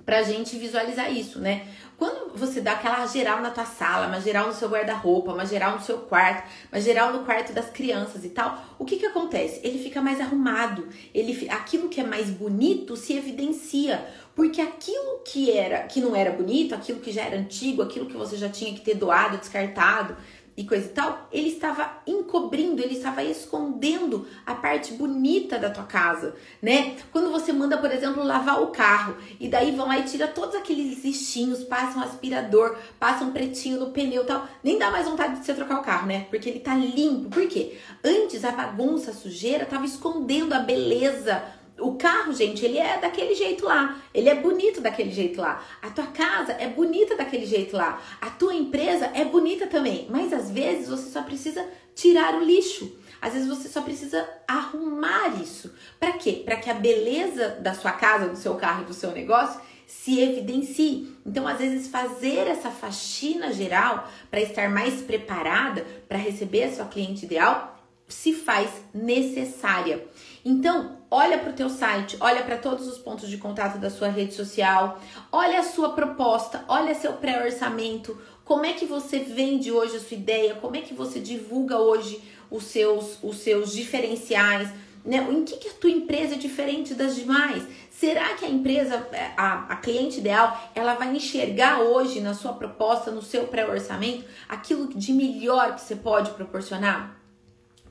pra 0.05 0.23
gente 0.23 0.57
visualizar 0.57 1.11
isso, 1.11 1.39
né? 1.39 1.67
Quando 1.97 2.35
você 2.35 2.61
dá 2.61 2.71
aquela 2.71 3.05
geral 3.05 3.41
na 3.41 3.51
tua 3.51 3.63
sala, 3.63 4.07
uma 4.07 4.19
geral 4.19 4.47
no 4.47 4.53
seu 4.53 4.67
guarda-roupa, 4.67 5.33
uma 5.33 5.45
geral 5.45 5.75
no 5.75 5.81
seu 5.83 5.99
quarto, 5.99 6.49
uma 6.71 6.81
geral 6.81 7.13
no 7.13 7.23
quarto 7.23 7.53
das 7.53 7.69
crianças 7.69 8.25
e 8.25 8.29
tal, 8.29 8.59
o 8.79 8.85
que 8.85 8.97
que 8.97 9.05
acontece? 9.05 9.61
Ele 9.63 9.77
fica 9.77 10.01
mais 10.01 10.19
arrumado, 10.19 10.89
ele 11.13 11.47
aquilo 11.47 11.89
que 11.89 12.01
é 12.01 12.03
mais 12.03 12.31
bonito 12.31 12.95
se 12.95 13.13
evidencia, 13.13 14.03
porque 14.35 14.59
aquilo 14.59 15.19
que 15.23 15.51
era, 15.51 15.83
que 15.83 16.01
não 16.01 16.15
era 16.15 16.31
bonito, 16.31 16.73
aquilo 16.73 16.99
que 16.99 17.11
já 17.11 17.21
era 17.21 17.37
antigo, 17.37 17.83
aquilo 17.83 18.07
que 18.07 18.17
você 18.17 18.35
já 18.35 18.49
tinha 18.49 18.73
que 18.73 18.81
ter 18.81 18.95
doado, 18.95 19.37
descartado, 19.37 20.17
e 20.55 20.65
coisa 20.65 20.85
e 20.85 20.89
tal, 20.89 21.27
ele 21.31 21.49
estava 21.49 22.01
encobrindo, 22.05 22.81
ele 22.81 22.95
estava 22.95 23.23
escondendo 23.23 24.27
a 24.45 24.53
parte 24.53 24.93
bonita 24.93 25.57
da 25.57 25.69
tua 25.69 25.85
casa, 25.85 26.35
né? 26.61 26.97
Quando 27.11 27.31
você 27.31 27.53
manda, 27.53 27.77
por 27.77 27.91
exemplo, 27.91 28.23
lavar 28.23 28.61
o 28.61 28.67
carro 28.67 29.15
e 29.39 29.47
daí 29.47 29.71
vão 29.71 29.87
lá 29.87 29.97
e 29.97 30.03
tira 30.03 30.27
todos 30.27 30.55
aqueles 30.55 31.03
lixinhos, 31.03 31.63
passam 31.63 32.01
aspirador, 32.01 32.75
passam 32.99 33.31
pretinho 33.31 33.79
no 33.79 33.91
pneu 33.91 34.23
e 34.23 34.25
tal, 34.25 34.47
nem 34.63 34.77
dá 34.77 34.91
mais 34.91 35.07
vontade 35.07 35.39
de 35.39 35.45
você 35.45 35.53
trocar 35.53 35.79
o 35.79 35.83
carro, 35.83 36.07
né? 36.07 36.27
Porque 36.29 36.49
ele 36.49 36.59
tá 36.59 36.75
limpo. 36.75 37.29
Por 37.29 37.47
quê? 37.47 37.77
Antes 38.03 38.43
a 38.43 38.51
bagunça, 38.51 39.11
a 39.11 39.13
sujeira 39.13 39.65
tava 39.65 39.85
escondendo 39.85 40.53
a 40.53 40.59
beleza 40.59 41.41
o 41.81 41.95
carro, 41.95 42.33
gente, 42.33 42.63
ele 42.63 42.77
é 42.77 42.99
daquele 42.99 43.33
jeito 43.33 43.65
lá. 43.65 44.01
Ele 44.13 44.29
é 44.29 44.35
bonito 44.35 44.79
daquele 44.79 45.11
jeito 45.11 45.41
lá. 45.41 45.63
A 45.81 45.89
tua 45.89 46.07
casa 46.07 46.53
é 46.53 46.67
bonita 46.67 47.15
daquele 47.15 47.45
jeito 47.45 47.75
lá. 47.75 48.01
A 48.21 48.29
tua 48.29 48.53
empresa 48.53 49.11
é 49.13 49.25
bonita 49.25 49.67
também. 49.67 50.07
Mas 50.09 50.31
às 50.31 50.51
vezes 50.51 50.87
você 50.87 51.09
só 51.09 51.23
precisa 51.23 51.67
tirar 51.95 52.35
o 52.35 52.43
lixo. 52.43 52.95
Às 53.21 53.33
vezes 53.33 53.47
você 53.47 53.67
só 53.67 53.81
precisa 53.81 54.27
arrumar 54.47 55.41
isso. 55.41 55.73
Para 55.99 56.13
quê? 56.13 56.41
Para 56.45 56.55
que 56.55 56.69
a 56.69 56.73
beleza 56.73 57.49
da 57.61 57.73
sua 57.73 57.91
casa, 57.91 58.29
do 58.29 58.37
seu 58.37 58.55
carro 58.55 58.83
e 58.83 58.85
do 58.85 58.93
seu 58.93 59.11
negócio 59.11 59.61
se 59.85 60.19
evidencie. 60.21 61.15
Então, 61.25 61.47
às 61.47 61.59
vezes, 61.59 61.87
fazer 61.87 62.47
essa 62.47 62.71
faxina 62.71 63.51
geral 63.51 64.09
para 64.29 64.39
estar 64.39 64.69
mais 64.69 65.01
preparada 65.01 65.85
para 66.07 66.17
receber 66.17 66.63
a 66.63 66.71
sua 66.71 66.85
cliente 66.85 67.25
ideal 67.25 67.77
se 68.07 68.33
faz 68.33 68.69
necessária. 68.93 70.05
Então, 70.43 71.00
olha 71.11 71.37
para 71.37 71.49
o 71.49 71.53
teu 71.53 71.69
site, 71.69 72.15
olha 72.21 72.41
para 72.41 72.57
todos 72.57 72.87
os 72.87 72.97
pontos 72.97 73.29
de 73.29 73.37
contato 73.37 73.77
da 73.77 73.89
sua 73.89 74.07
rede 74.07 74.33
social, 74.33 74.97
olha 75.29 75.59
a 75.59 75.63
sua 75.63 75.89
proposta, 75.89 76.63
olha 76.69 76.95
seu 76.95 77.11
pré-orçamento, 77.13 78.17
como 78.45 78.65
é 78.65 78.71
que 78.71 78.85
você 78.85 79.19
vende 79.19 79.73
hoje 79.73 79.97
a 79.97 79.99
sua 79.99 80.15
ideia, 80.15 80.55
como 80.55 80.77
é 80.77 80.81
que 80.81 80.93
você 80.93 81.19
divulga 81.19 81.77
hoje 81.77 82.23
os 82.49 82.63
seus, 82.63 83.21
os 83.21 83.37
seus 83.37 83.73
diferenciais, 83.73 84.69
né? 85.03 85.17
Em 85.29 85.43
que, 85.43 85.57
que 85.57 85.67
a 85.67 85.73
tua 85.73 85.89
empresa 85.89 86.35
é 86.35 86.37
diferente 86.37 86.93
das 86.93 87.15
demais? 87.15 87.63
Será 87.89 88.33
que 88.35 88.45
a 88.45 88.49
empresa, 88.49 89.05
a, 89.35 89.73
a 89.73 89.75
cliente 89.77 90.19
ideal, 90.19 90.71
ela 90.73 90.93
vai 90.93 91.13
enxergar 91.15 91.81
hoje 91.81 92.21
na 92.21 92.33
sua 92.33 92.53
proposta, 92.53 93.11
no 93.11 93.21
seu 93.21 93.47
pré-orçamento, 93.47 94.25
aquilo 94.47 94.87
de 94.87 95.11
melhor 95.11 95.75
que 95.75 95.81
você 95.81 95.95
pode 95.95 96.31
proporcionar? 96.31 97.21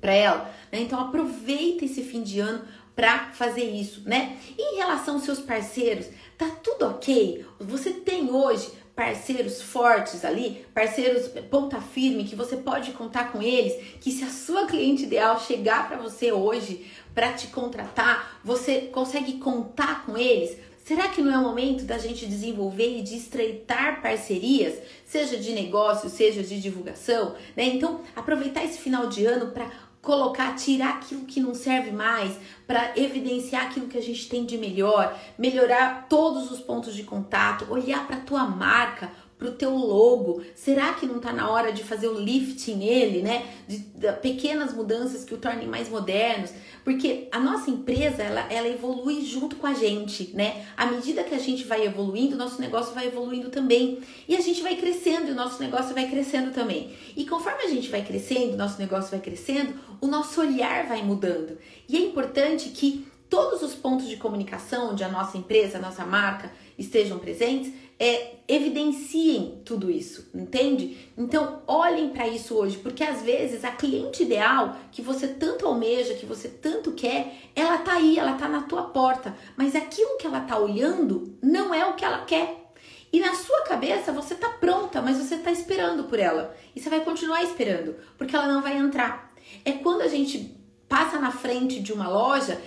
para 0.00 0.12
ela, 0.12 0.50
né? 0.72 0.80
Então 0.80 0.98
aproveita 0.98 1.84
esse 1.84 2.02
fim 2.02 2.22
de 2.22 2.40
ano 2.40 2.64
para 3.00 3.30
fazer 3.32 3.64
isso, 3.64 4.02
né? 4.04 4.36
E 4.58 4.74
em 4.74 4.76
relação 4.76 5.14
aos 5.14 5.24
seus 5.24 5.40
parceiros, 5.40 6.04
tá 6.36 6.50
tudo 6.62 6.84
ok? 6.84 7.46
Você 7.58 7.92
tem 7.92 8.30
hoje 8.30 8.70
parceiros 8.94 9.62
fortes 9.62 10.22
ali, 10.22 10.66
parceiros 10.74 11.28
ponta 11.50 11.80
firme 11.80 12.24
que 12.24 12.36
você 12.36 12.58
pode 12.58 12.90
contar 12.90 13.32
com 13.32 13.40
eles, 13.40 13.72
que 14.02 14.12
se 14.12 14.22
a 14.22 14.28
sua 14.28 14.66
cliente 14.66 15.04
ideal 15.04 15.40
chegar 15.40 15.88
para 15.88 15.96
você 15.96 16.30
hoje 16.30 16.84
para 17.14 17.32
te 17.32 17.46
contratar, 17.46 18.38
você 18.44 18.90
consegue 18.92 19.38
contar 19.38 20.04
com 20.04 20.18
eles? 20.18 20.58
Será 20.84 21.08
que 21.08 21.22
não 21.22 21.32
é 21.32 21.38
o 21.38 21.42
momento 21.42 21.84
da 21.84 21.96
gente 21.96 22.26
desenvolver 22.26 22.98
e 22.98 23.02
de 23.02 23.16
estreitar 23.16 24.02
parcerias, 24.02 24.74
seja 25.06 25.38
de 25.38 25.52
negócio, 25.52 26.10
seja 26.10 26.42
de 26.42 26.60
divulgação, 26.60 27.34
né? 27.56 27.64
Então, 27.64 28.02
aproveitar 28.14 28.62
esse 28.62 28.78
final 28.78 29.06
de 29.06 29.24
ano 29.24 29.52
para 29.52 29.70
colocar, 30.02 30.54
tirar 30.56 30.96
aquilo 30.96 31.24
que 31.24 31.40
não 31.40 31.54
serve 31.54 31.90
mais, 31.90 32.38
para 32.66 32.92
evidenciar 32.96 33.66
aquilo 33.66 33.88
que 33.88 33.98
a 33.98 34.02
gente 34.02 34.28
tem 34.28 34.44
de 34.44 34.56
melhor, 34.56 35.18
melhorar 35.38 36.06
todos 36.08 36.50
os 36.50 36.60
pontos 36.60 36.94
de 36.94 37.02
contato, 37.02 37.66
olhar 37.70 38.06
para 38.06 38.16
tua 38.16 38.44
marca, 38.44 39.10
para 39.40 39.48
o 39.48 39.52
teu 39.52 39.74
logo. 39.74 40.42
Será 40.54 40.92
que 40.92 41.06
não 41.06 41.16
está 41.16 41.32
na 41.32 41.50
hora 41.50 41.72
de 41.72 41.82
fazer 41.82 42.08
o 42.08 42.20
lifting 42.20 42.76
nele, 42.76 43.22
né? 43.22 43.46
De, 43.66 43.78
de, 43.78 44.12
pequenas 44.20 44.74
mudanças 44.74 45.24
que 45.24 45.32
o 45.32 45.38
tornem 45.38 45.66
mais 45.66 45.88
modernos, 45.88 46.50
porque 46.84 47.26
a 47.32 47.40
nossa 47.40 47.70
empresa 47.70 48.22
ela, 48.22 48.46
ela 48.52 48.68
evolui 48.68 49.24
junto 49.24 49.56
com 49.56 49.66
a 49.66 49.72
gente, 49.72 50.30
né? 50.34 50.66
À 50.76 50.84
medida 50.84 51.24
que 51.24 51.34
a 51.34 51.38
gente 51.38 51.64
vai 51.64 51.86
evoluindo, 51.86 52.36
nosso 52.36 52.60
negócio 52.60 52.94
vai 52.94 53.06
evoluindo 53.06 53.48
também 53.48 54.00
e 54.28 54.36
a 54.36 54.40
gente 54.40 54.60
vai 54.60 54.76
crescendo 54.76 55.28
e 55.28 55.32
o 55.32 55.34
nosso 55.34 55.58
negócio 55.58 55.94
vai 55.94 56.06
crescendo 56.08 56.52
também. 56.52 56.94
E 57.16 57.24
conforme 57.24 57.62
a 57.62 57.68
gente 57.68 57.88
vai 57.88 58.04
crescendo, 58.04 58.52
o 58.52 58.58
nosso 58.58 58.78
negócio 58.78 59.10
vai 59.10 59.20
crescendo, 59.20 59.72
o 60.02 60.06
nosso 60.06 60.38
olhar 60.38 60.86
vai 60.86 61.02
mudando. 61.02 61.56
E 61.88 61.96
é 61.96 62.00
importante 62.00 62.68
que 62.68 63.06
todos 63.30 63.62
os 63.62 63.74
pontos 63.74 64.06
de 64.06 64.16
comunicação 64.16 64.90
onde 64.90 65.02
a 65.02 65.08
nossa 65.08 65.38
empresa, 65.38 65.78
a 65.78 65.80
nossa 65.80 66.04
marca 66.04 66.52
estejam 66.76 67.18
presentes, 67.18 67.72
é, 68.00 68.36
evidenciem 68.48 69.60
tudo 69.62 69.90
isso, 69.90 70.30
entende? 70.34 71.10
Então, 71.18 71.60
olhem 71.66 72.08
para 72.08 72.26
isso 72.26 72.56
hoje, 72.56 72.78
porque 72.78 73.04
às 73.04 73.20
vezes 73.20 73.62
a 73.62 73.70
cliente 73.70 74.22
ideal 74.22 74.74
que 74.90 75.02
você 75.02 75.28
tanto 75.28 75.66
almeja, 75.66 76.14
que 76.14 76.24
você 76.24 76.48
tanto 76.48 76.92
quer, 76.92 77.34
ela 77.54 77.76
tá 77.76 77.92
aí, 77.92 78.18
ela 78.18 78.38
tá 78.38 78.48
na 78.48 78.62
tua 78.62 78.84
porta, 78.84 79.36
mas 79.54 79.76
aquilo 79.76 80.16
que 80.16 80.26
ela 80.26 80.40
tá 80.40 80.58
olhando 80.58 81.36
não 81.42 81.74
é 81.74 81.84
o 81.84 81.92
que 81.92 82.04
ela 82.04 82.24
quer. 82.24 82.72
E 83.12 83.20
na 83.20 83.34
sua 83.34 83.64
cabeça 83.64 84.12
você 84.12 84.34
tá 84.34 84.48
pronta, 84.48 85.02
mas 85.02 85.18
você 85.18 85.36
tá 85.36 85.52
esperando 85.52 86.04
por 86.04 86.18
ela. 86.18 86.56
E 86.74 86.80
você 86.80 86.88
vai 86.88 87.04
continuar 87.04 87.42
esperando, 87.42 87.96
porque 88.16 88.34
ela 88.34 88.48
não 88.48 88.62
vai 88.62 88.78
entrar. 88.78 89.34
É 89.62 89.72
quando 89.72 90.00
a 90.00 90.08
gente 90.08 90.56
passa 90.88 91.18
na 91.18 91.30
frente 91.30 91.80
de 91.80 91.92
uma 91.92 92.08
loja 92.08 92.60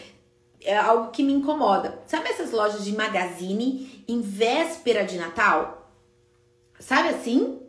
é 0.63 0.77
algo 0.77 1.12
que 1.12 1.24
me 1.24 1.34
incomoda. 1.34 2.01
Sabe 2.08 2.29
essas 2.29 2.51
lojas 2.51 2.84
de 2.84 2.91
magazine 2.93 4.03
em 4.08 4.22
véspera 4.22 5.03
de 5.03 5.17
Natal? 5.17 5.91
Sabe 6.79 7.10
assim? 7.10 7.62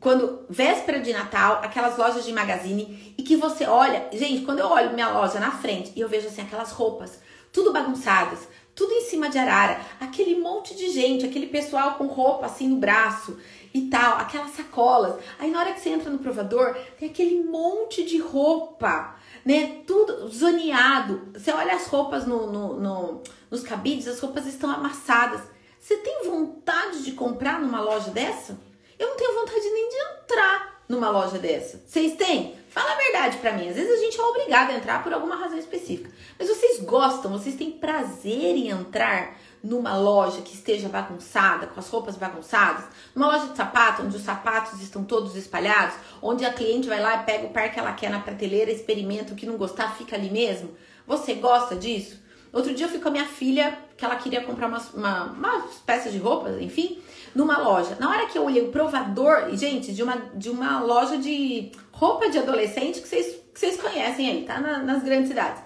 Quando 0.00 0.44
véspera 0.48 1.00
de 1.00 1.12
Natal, 1.12 1.60
aquelas 1.62 1.96
lojas 1.96 2.24
de 2.24 2.32
magazine 2.32 3.14
e 3.16 3.22
que 3.22 3.36
você 3.36 3.64
olha, 3.64 4.08
gente, 4.12 4.44
quando 4.44 4.60
eu 4.60 4.68
olho 4.68 4.92
minha 4.92 5.08
loja 5.08 5.40
na 5.40 5.50
frente 5.50 5.92
e 5.96 6.00
eu 6.00 6.08
vejo 6.08 6.28
assim 6.28 6.42
aquelas 6.42 6.70
roupas 6.70 7.18
tudo 7.56 7.72
bagunçadas, 7.72 8.46
tudo 8.74 8.92
em 8.92 9.00
cima 9.00 9.30
de 9.30 9.38
arara, 9.38 9.80
aquele 9.98 10.38
monte 10.38 10.76
de 10.76 10.90
gente, 10.90 11.24
aquele 11.24 11.46
pessoal 11.46 11.94
com 11.94 12.04
roupa 12.04 12.44
assim 12.44 12.68
no 12.68 12.76
braço 12.76 13.38
e 13.72 13.88
tal, 13.88 14.18
aquelas 14.18 14.50
sacolas. 14.50 15.16
Aí 15.38 15.50
na 15.50 15.60
hora 15.60 15.72
que 15.72 15.80
você 15.80 15.88
entra 15.88 16.10
no 16.10 16.18
provador, 16.18 16.76
tem 16.98 17.08
aquele 17.08 17.42
monte 17.42 18.04
de 18.04 18.18
roupa 18.18 19.15
né? 19.46 19.82
Tudo 19.86 20.28
zoneado. 20.28 21.28
Você 21.32 21.52
olha 21.52 21.76
as 21.76 21.86
roupas 21.86 22.26
no, 22.26 22.50
no, 22.50 22.80
no, 22.80 23.22
nos 23.48 23.62
cabides, 23.62 24.08
as 24.08 24.18
roupas 24.18 24.44
estão 24.44 24.68
amassadas. 24.68 25.40
Você 25.80 25.96
tem 25.98 26.24
vontade 26.24 27.04
de 27.04 27.12
comprar 27.12 27.60
numa 27.60 27.80
loja 27.80 28.10
dessa? 28.10 28.58
Eu 28.98 29.08
não 29.08 29.16
tenho 29.16 29.34
vontade 29.34 29.70
nem 29.70 29.88
de 29.88 29.96
entrar 29.96 30.82
numa 30.88 31.10
loja 31.10 31.38
dessa. 31.38 31.80
Vocês 31.86 32.16
têm? 32.16 32.56
Fala 32.70 32.92
a 32.92 32.96
verdade 32.96 33.38
para 33.38 33.52
mim. 33.52 33.68
Às 33.68 33.76
vezes 33.76 33.92
a 33.98 34.02
gente 34.02 34.18
é 34.18 34.22
obrigado 34.22 34.70
a 34.70 34.74
entrar 34.74 35.04
por 35.04 35.12
alguma 35.12 35.36
razão 35.36 35.58
específica. 35.58 36.10
Mas 36.36 36.48
vocês 36.48 36.80
gostam, 36.80 37.30
vocês 37.30 37.54
têm 37.54 37.70
prazer 37.70 38.56
em 38.56 38.68
entrar 38.68 39.38
numa 39.66 39.96
loja 39.96 40.40
que 40.42 40.54
esteja 40.54 40.88
bagunçada, 40.88 41.66
com 41.66 41.80
as 41.80 41.88
roupas 41.88 42.16
bagunçadas, 42.16 42.84
numa 43.14 43.26
loja 43.26 43.48
de 43.48 43.56
sapato, 43.56 44.02
onde 44.02 44.16
os 44.16 44.22
sapatos 44.22 44.80
estão 44.80 45.02
todos 45.04 45.34
espalhados, 45.34 45.96
onde 46.22 46.44
a 46.44 46.52
cliente 46.52 46.88
vai 46.88 47.00
lá 47.00 47.16
e 47.16 47.24
pega 47.24 47.46
o 47.46 47.50
par 47.50 47.72
que 47.72 47.78
ela 47.78 47.92
quer 47.92 48.10
na 48.10 48.20
prateleira, 48.20 48.70
experimenta 48.70 49.32
o 49.32 49.36
que 49.36 49.46
não 49.46 49.56
gostar, 49.56 49.96
fica 49.96 50.14
ali 50.14 50.30
mesmo. 50.30 50.70
Você 51.06 51.34
gosta 51.34 51.74
disso? 51.74 52.24
Outro 52.52 52.72
dia 52.72 52.86
eu 52.86 52.90
fui 52.90 53.00
com 53.00 53.08
a 53.08 53.10
minha 53.10 53.26
filha, 53.26 53.76
que 53.96 54.04
ela 54.04 54.16
queria 54.16 54.42
comprar 54.42 54.68
uma, 54.68 55.24
umas 55.24 55.74
peças 55.84 56.12
de 56.12 56.18
roupa, 56.18 56.50
enfim, 56.60 57.02
numa 57.34 57.58
loja. 57.58 57.96
Na 57.98 58.08
hora 58.08 58.26
que 58.26 58.38
eu 58.38 58.44
olhei 58.44 58.62
o 58.62 58.70
provador, 58.70 59.54
gente, 59.54 59.92
de 59.92 60.02
uma, 60.02 60.16
de 60.34 60.48
uma 60.48 60.80
loja 60.80 61.18
de 61.18 61.72
roupa 61.92 62.30
de 62.30 62.38
adolescente 62.38 63.00
que 63.00 63.08
vocês, 63.08 63.26
que 63.52 63.60
vocês 63.60 63.80
conhecem 63.80 64.30
aí, 64.30 64.44
tá? 64.44 64.60
Na, 64.60 64.78
nas 64.78 65.02
grandes 65.02 65.28
cidades. 65.28 65.65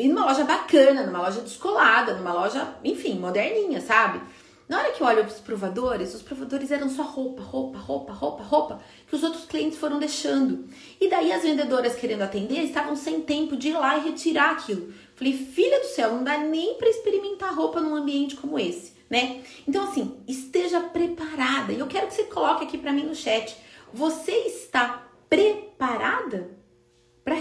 E 0.00 0.08
numa 0.08 0.24
loja 0.24 0.44
bacana, 0.44 1.04
numa 1.04 1.20
loja 1.20 1.42
descolada, 1.42 2.14
numa 2.14 2.32
loja, 2.32 2.74
enfim, 2.82 3.18
moderninha, 3.18 3.82
sabe? 3.82 4.18
Na 4.66 4.78
hora 4.78 4.92
que 4.92 5.02
eu 5.02 5.06
olho 5.06 5.26
os 5.26 5.40
provadores, 5.40 6.14
os 6.14 6.22
provadores 6.22 6.70
eram 6.70 6.88
só 6.88 7.02
roupa, 7.02 7.42
roupa, 7.42 7.78
roupa, 7.78 8.12
roupa, 8.14 8.42
roupa, 8.42 8.82
que 9.06 9.14
os 9.14 9.22
outros 9.22 9.44
clientes 9.44 9.78
foram 9.78 9.98
deixando. 9.98 10.64
E 10.98 11.10
daí 11.10 11.30
as 11.30 11.42
vendedoras 11.42 11.96
querendo 11.96 12.22
atender 12.22 12.60
estavam 12.62 12.96
sem 12.96 13.20
tempo 13.20 13.58
de 13.58 13.68
ir 13.68 13.72
lá 13.74 13.98
e 13.98 14.08
retirar 14.08 14.52
aquilo. 14.52 14.90
Falei, 15.14 15.34
filha 15.34 15.80
do 15.80 15.88
céu, 15.88 16.12
não 16.12 16.24
dá 16.24 16.38
nem 16.38 16.76
para 16.76 16.88
experimentar 16.88 17.54
roupa 17.54 17.80
num 17.82 17.94
ambiente 17.94 18.36
como 18.36 18.58
esse, 18.58 18.94
né? 19.10 19.42
Então 19.68 19.84
assim, 19.84 20.16
esteja 20.26 20.80
preparada. 20.80 21.74
E 21.74 21.78
eu 21.78 21.86
quero 21.86 22.06
que 22.06 22.14
você 22.14 22.24
coloque 22.24 22.64
aqui 22.64 22.78
para 22.78 22.92
mim 22.92 23.02
no 23.02 23.14
chat. 23.14 23.54
Você 23.92 24.32
está 24.32 25.06
preparada 25.28 26.48
para 26.48 26.59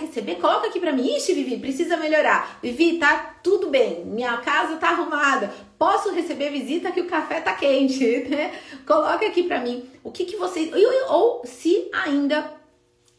receber, 0.10 0.36
coloca 0.36 0.68
aqui 0.68 0.80
para 0.80 0.92
mim. 0.92 1.16
Ixi, 1.16 1.34
Vivi, 1.34 1.58
precisa 1.58 1.96
melhorar. 1.96 2.60
Vivi, 2.62 2.98
tá 2.98 3.36
tudo 3.42 3.70
bem. 3.70 4.04
Minha 4.06 4.38
casa 4.38 4.76
tá 4.76 4.90
arrumada. 4.90 5.54
Posso 5.78 6.12
receber 6.12 6.52
visita 6.52 6.92
que 6.92 7.02
o 7.02 7.08
café 7.08 7.40
tá 7.40 7.54
quente, 7.54 8.04
né? 8.28 8.52
Coloca 8.86 9.26
aqui 9.26 9.44
para 9.44 9.60
mim 9.60 9.90
o 10.04 10.12
que 10.12 10.26
que 10.26 10.36
vocês 10.36 10.72
ou, 10.74 11.16
ou 11.16 11.42
se 11.46 11.90
ainda 11.94 12.52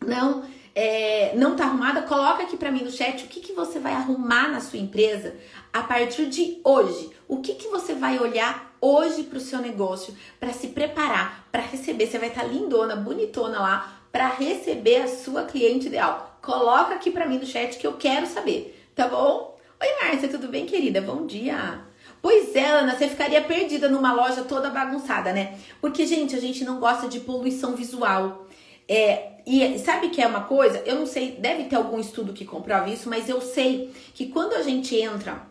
não 0.04 0.44
é, 0.74 1.34
não 1.36 1.56
tá 1.56 1.64
arrumada, 1.64 2.02
coloca 2.02 2.42
aqui 2.42 2.56
para 2.56 2.70
mim 2.70 2.82
no 2.84 2.90
chat 2.90 3.24
o 3.24 3.28
que, 3.28 3.40
que 3.40 3.52
você 3.52 3.78
vai 3.78 3.92
arrumar 3.92 4.48
na 4.48 4.60
sua 4.60 4.78
empresa 4.78 5.34
a 5.72 5.82
partir 5.82 6.26
de 6.26 6.60
hoje. 6.64 7.10
O 7.28 7.38
que, 7.38 7.54
que 7.54 7.68
você 7.68 7.94
vai 7.94 8.18
olhar 8.18 8.74
hoje 8.80 9.24
para 9.24 9.38
o 9.38 9.40
seu 9.40 9.58
negócio 9.60 10.14
para 10.38 10.52
se 10.52 10.68
preparar 10.68 11.46
para 11.50 11.62
receber? 11.62 12.06
Você 12.06 12.18
vai 12.18 12.28
estar 12.28 12.42
tá 12.42 12.46
lindona, 12.46 12.96
bonitona 12.96 13.58
lá 13.58 14.00
para 14.12 14.28
receber 14.28 15.02
a 15.02 15.08
sua 15.08 15.44
cliente 15.44 15.86
ideal? 15.86 16.29
Coloca 16.42 16.94
aqui 16.94 17.10
para 17.10 17.26
mim 17.26 17.38
no 17.38 17.44
chat 17.44 17.76
que 17.76 17.86
eu 17.86 17.94
quero 17.94 18.26
saber, 18.26 18.82
tá 18.94 19.06
bom? 19.06 19.58
Oi, 19.78 19.88
Márcia, 20.02 20.28
tudo 20.28 20.48
bem, 20.48 20.64
querida? 20.64 21.00
Bom 21.00 21.26
dia. 21.26 21.80
Pois 22.22 22.56
é, 22.56 22.66
Ana, 22.66 22.96
você 22.96 23.08
ficaria 23.08 23.42
perdida 23.42 23.88
numa 23.90 24.14
loja 24.14 24.42
toda 24.44 24.70
bagunçada, 24.70 25.32
né? 25.34 25.58
Porque, 25.82 26.06
gente, 26.06 26.34
a 26.34 26.40
gente 26.40 26.64
não 26.64 26.80
gosta 26.80 27.08
de 27.08 27.20
poluição 27.20 27.76
visual. 27.76 28.46
É, 28.88 29.32
e 29.46 29.78
sabe 29.78 30.08
que 30.08 30.22
é 30.22 30.26
uma 30.26 30.44
coisa? 30.44 30.82
Eu 30.86 30.96
não 30.96 31.06
sei, 31.06 31.32
deve 31.32 31.64
ter 31.64 31.76
algum 31.76 32.00
estudo 32.00 32.32
que 32.32 32.46
comprove 32.46 32.92
isso, 32.92 33.08
mas 33.08 33.28
eu 33.28 33.40
sei 33.42 33.92
que 34.14 34.26
quando 34.26 34.54
a 34.54 34.62
gente 34.62 34.96
entra 34.96 35.46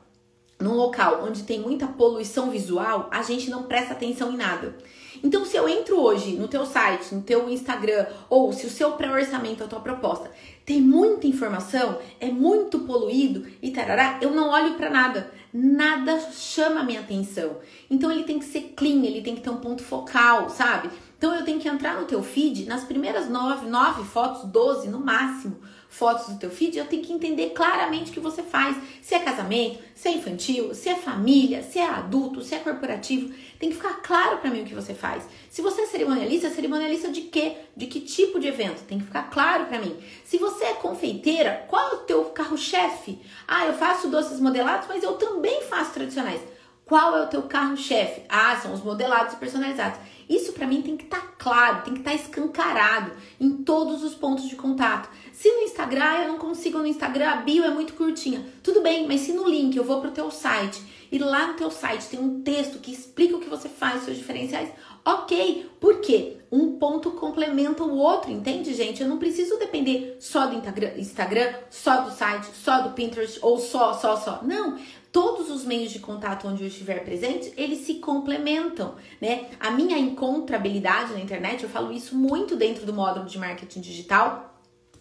num 0.60 0.74
local 0.74 1.24
onde 1.24 1.43
tem 1.43 1.60
muita 1.60 1.88
poluição 1.88 2.50
visual, 2.50 3.08
a 3.12 3.22
gente 3.22 3.50
não 3.50 3.63
presta 3.63 3.93
atenção 3.93 4.34
em 4.34 4.38
nada. 4.38 4.75
Então, 5.24 5.43
se 5.46 5.55
eu 5.55 5.67
entro 5.67 6.00
hoje 6.00 6.34
no 6.34 6.48
teu 6.48 6.65
site, 6.65 7.13
no 7.13 7.22
teu 7.22 7.50
Instagram, 7.50 8.05
ou 8.29 8.51
se 8.53 8.65
o 8.65 8.69
seu 8.69 8.91
pré-orçamento, 8.93 9.63
a 9.63 9.67
tua 9.67 9.79
proposta, 9.79 10.31
tem 10.69 10.79
muita 10.79 11.25
informação, 11.25 11.97
é 12.19 12.27
muito 12.27 12.81
poluído 12.81 13.43
e 13.59 13.71
tarará, 13.71 14.19
eu 14.21 14.29
não 14.29 14.51
olho 14.51 14.75
para 14.75 14.88
nada. 14.88 15.31
Nada 15.51 16.19
chama 16.31 16.81
a 16.81 16.83
minha 16.83 16.99
atenção. 16.99 17.57
Então, 17.89 18.11
ele 18.11 18.23
tem 18.23 18.38
que 18.38 18.45
ser 18.45 18.73
clean, 18.77 19.03
ele 19.03 19.23
tem 19.23 19.33
que 19.33 19.41
ter 19.41 19.49
um 19.49 19.57
ponto 19.57 19.81
focal, 19.81 20.47
sabe? 20.47 20.91
Então, 21.17 21.33
eu 21.33 21.43
tenho 21.43 21.59
que 21.59 21.67
entrar 21.67 21.99
no 21.99 22.05
teu 22.05 22.21
feed, 22.21 22.65
nas 22.65 22.83
primeiras 22.83 23.27
nove, 23.27 23.67
nove 23.67 24.03
fotos, 24.03 24.43
doze 24.51 24.88
no 24.89 24.99
máximo, 24.99 25.57
fotos 25.89 26.27
do 26.27 26.39
teu 26.39 26.51
feed, 26.51 26.77
eu 26.77 26.86
tenho 26.86 27.01
que 27.01 27.12
entender 27.12 27.50
claramente 27.50 28.12
o 28.12 28.13
que 28.13 28.19
você 28.19 28.43
faz. 28.43 28.77
Se 29.01 29.15
é 29.15 29.19
casamento, 29.19 29.79
se 29.96 30.08
é 30.08 30.12
infantil, 30.12 30.74
se 30.74 30.88
é 30.88 30.96
família, 30.96 31.63
se 31.63 31.79
é 31.79 31.86
adulto, 31.86 32.41
se 32.41 32.53
é 32.53 32.60
corporativo. 32.60 33.34
Tem 33.58 33.69
que 33.69 33.75
ficar 33.75 33.96
claro 33.96 34.38
para 34.38 34.51
mim 34.51 34.62
o 34.62 34.65
que 34.65 34.75
você 34.75 34.93
faz. 34.93 35.27
Se 35.50 35.62
você 35.62 35.81
é 35.81 35.86
cerimonialista, 35.88 36.50
cerimonialista 36.51 37.12
de 37.12 37.22
quê? 37.22 37.58
De 37.75 37.88
que 37.88 38.00
tipo 38.00 38.39
de 38.39 38.48
evento? 38.48 38.84
Tem 38.84 39.00
que 39.00 39.05
ficar 39.05 39.24
claro 39.24 39.65
para 39.65 39.79
mim. 39.79 39.98
Se 40.24 40.38
você 40.38 40.65
é 40.65 40.74
confeiteira, 40.75 41.65
qual 41.67 41.89
é 41.89 41.93
o 41.96 42.00
teu 42.00 42.25
carro-chefe? 42.25 43.19
Ah, 43.48 43.65
eu 43.65 43.74
faço 43.74 44.10
doces 44.10 44.39
modelados, 44.39 44.88
mas 44.88 45.03
eu 45.03 45.13
também 45.13 45.63
faço 45.63 45.91
tradicionais. 45.91 46.41
Qual 46.86 47.17
é 47.17 47.24
o 47.24 47.27
teu 47.27 47.43
carro-chefe? 47.43 48.24
Ah, 48.27 48.55
são 48.55 48.74
os 48.74 48.81
modelados 48.81 49.34
e 49.34 49.38
personalizados. 49.38 50.00
Isso 50.27 50.53
para 50.53 50.65
mim 50.65 50.81
tem 50.81 50.98
que 50.98 51.03
estar 51.03 51.22
tá 51.22 51.34
claro, 51.38 51.84
tem 51.84 51.93
que 51.93 52.00
estar 52.00 52.12
tá 52.12 52.15
escancarado 52.15 53.12
em 53.39 53.63
todos 53.63 54.03
os 54.03 54.15
pontos 54.15 54.50
de 54.50 54.55
contato. 54.55 55.10
Se 55.39 55.50
no 55.53 55.62
Instagram 55.62 56.24
eu 56.24 56.27
não 56.27 56.38
consigo 56.38 56.79
no 56.79 56.86
Instagram, 56.86 57.29
a 57.29 57.36
bio 57.38 57.63
é 57.63 57.69
muito 57.69 57.93
curtinha. 57.93 58.46
Tudo 58.62 58.81
bem, 58.81 59.08
mas 59.08 59.22
se 59.22 59.31
no 59.31 59.48
link 59.48 59.74
eu 59.74 59.86
vou 59.86 60.01
pro 60.01 60.12
teu 60.12 60.29
site 60.29 60.84
e 61.10 61.17
lá 61.17 61.48
no 61.48 61.53
teu 61.53 61.72
site 61.72 62.10
tem 62.10 62.19
um 62.19 62.41
texto 62.41 62.79
que 62.79 62.91
explica 62.91 63.38
o 63.38 63.39
que 63.39 63.48
você 63.48 63.69
faz, 63.69 64.03
seus 64.03 64.17
diferenciais, 64.17 64.69
ok. 65.05 65.72
Por 65.79 66.01
quê? 66.01 66.39
Um 66.51 66.74
ponto 66.74 67.12
complementa 67.12 67.86
o 67.86 67.96
outro, 67.96 68.29
entende, 68.29 68.74
gente? 68.74 69.01
Eu 69.01 69.08
não 69.08 69.17
preciso 69.17 69.58
depender 69.58 70.17
só 70.19 70.46
do 70.46 70.62
Instagram, 70.98 71.53
só 71.69 72.01
do 72.01 72.12
site, 72.12 72.48
só 72.53 72.81
do 72.81 72.89
Pinterest 72.89 73.39
ou 73.41 73.60
só, 73.60 73.93
só, 73.93 74.17
só. 74.17 74.41
Não, 74.43 74.77
todos 75.10 75.50
os 75.50 75.63
meios 75.63 75.93
de 75.93 76.00
contato 76.00 76.50
onde 76.50 76.63
eu 76.63 76.67
estiver 76.67 77.05
presente, 77.05 77.53
eles 77.55 77.79
se 77.79 77.93
complementam, 77.96 78.96
né? 79.22 79.46
A 79.58 79.72
minha 79.72 79.98
encontrabilidade 79.98 81.13
na 81.13 81.22
internet, 81.22 81.63
eu 81.63 81.69
falo 81.69 81.93
isso 81.93 82.13
muito 82.13 82.58
dentro 82.58 82.86
do 82.86 82.91
módulo 82.91 83.25
de 83.25 83.39
marketing 83.39 83.79
digital, 83.79 84.49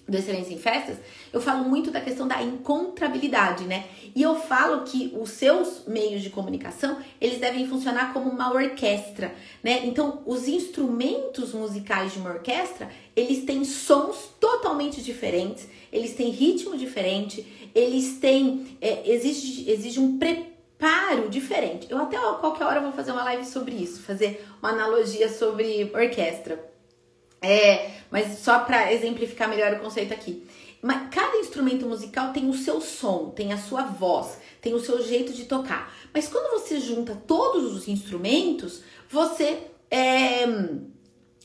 do 0.08 0.16
Excelência 0.16 0.54
em 0.54 0.58
Festas, 0.58 0.96
eu 1.32 1.40
falo 1.40 1.68
muito 1.68 1.90
da 1.90 2.00
questão 2.00 2.26
da 2.26 2.42
encontrabilidade, 2.42 3.64
né? 3.64 3.84
E 4.14 4.22
eu 4.22 4.34
falo 4.36 4.84
que 4.84 5.14
os 5.20 5.30
seus 5.30 5.84
meios 5.86 6.22
de 6.22 6.30
comunicação, 6.30 6.98
eles 7.20 7.38
devem 7.38 7.68
funcionar 7.68 8.12
como 8.12 8.30
uma 8.30 8.52
orquestra, 8.52 9.34
né? 9.62 9.82
Então, 9.84 10.22
os 10.24 10.48
instrumentos 10.48 11.52
musicais 11.52 12.12
de 12.12 12.18
uma 12.18 12.30
orquestra, 12.30 12.90
eles 13.14 13.44
têm 13.44 13.64
sons 13.64 14.30
totalmente 14.40 15.02
diferentes, 15.02 15.68
eles 15.92 16.14
têm 16.14 16.30
ritmo 16.30 16.76
diferente, 16.76 17.70
eles 17.74 18.18
têm. 18.18 18.78
É, 18.80 19.10
exige, 19.12 19.70
exige 19.70 20.00
um 20.00 20.18
preparo 20.18 21.28
diferente. 21.28 21.86
Eu 21.90 21.98
até 21.98 22.16
qualquer 22.16 22.64
hora 22.64 22.80
vou 22.80 22.92
fazer 22.92 23.12
uma 23.12 23.24
live 23.24 23.44
sobre 23.44 23.74
isso, 23.74 24.02
fazer 24.02 24.46
uma 24.62 24.70
analogia 24.70 25.28
sobre 25.28 25.90
orquestra. 25.94 26.77
É, 27.40 27.90
mas 28.10 28.38
só 28.38 28.60
para 28.60 28.92
exemplificar 28.92 29.48
melhor 29.48 29.74
o 29.74 29.80
conceito 29.80 30.12
aqui. 30.12 30.46
Mas 30.80 31.08
cada 31.10 31.36
instrumento 31.38 31.86
musical 31.86 32.32
tem 32.32 32.48
o 32.48 32.54
seu 32.54 32.80
som, 32.80 33.30
tem 33.30 33.52
a 33.52 33.58
sua 33.58 33.82
voz, 33.82 34.38
tem 34.60 34.74
o 34.74 34.80
seu 34.80 35.02
jeito 35.02 35.32
de 35.32 35.44
tocar. 35.44 35.92
Mas 36.14 36.28
quando 36.28 36.58
você 36.58 36.80
junta 36.80 37.20
todos 37.26 37.74
os 37.74 37.88
instrumentos, 37.88 38.82
você 39.08 39.58
é, 39.90 40.46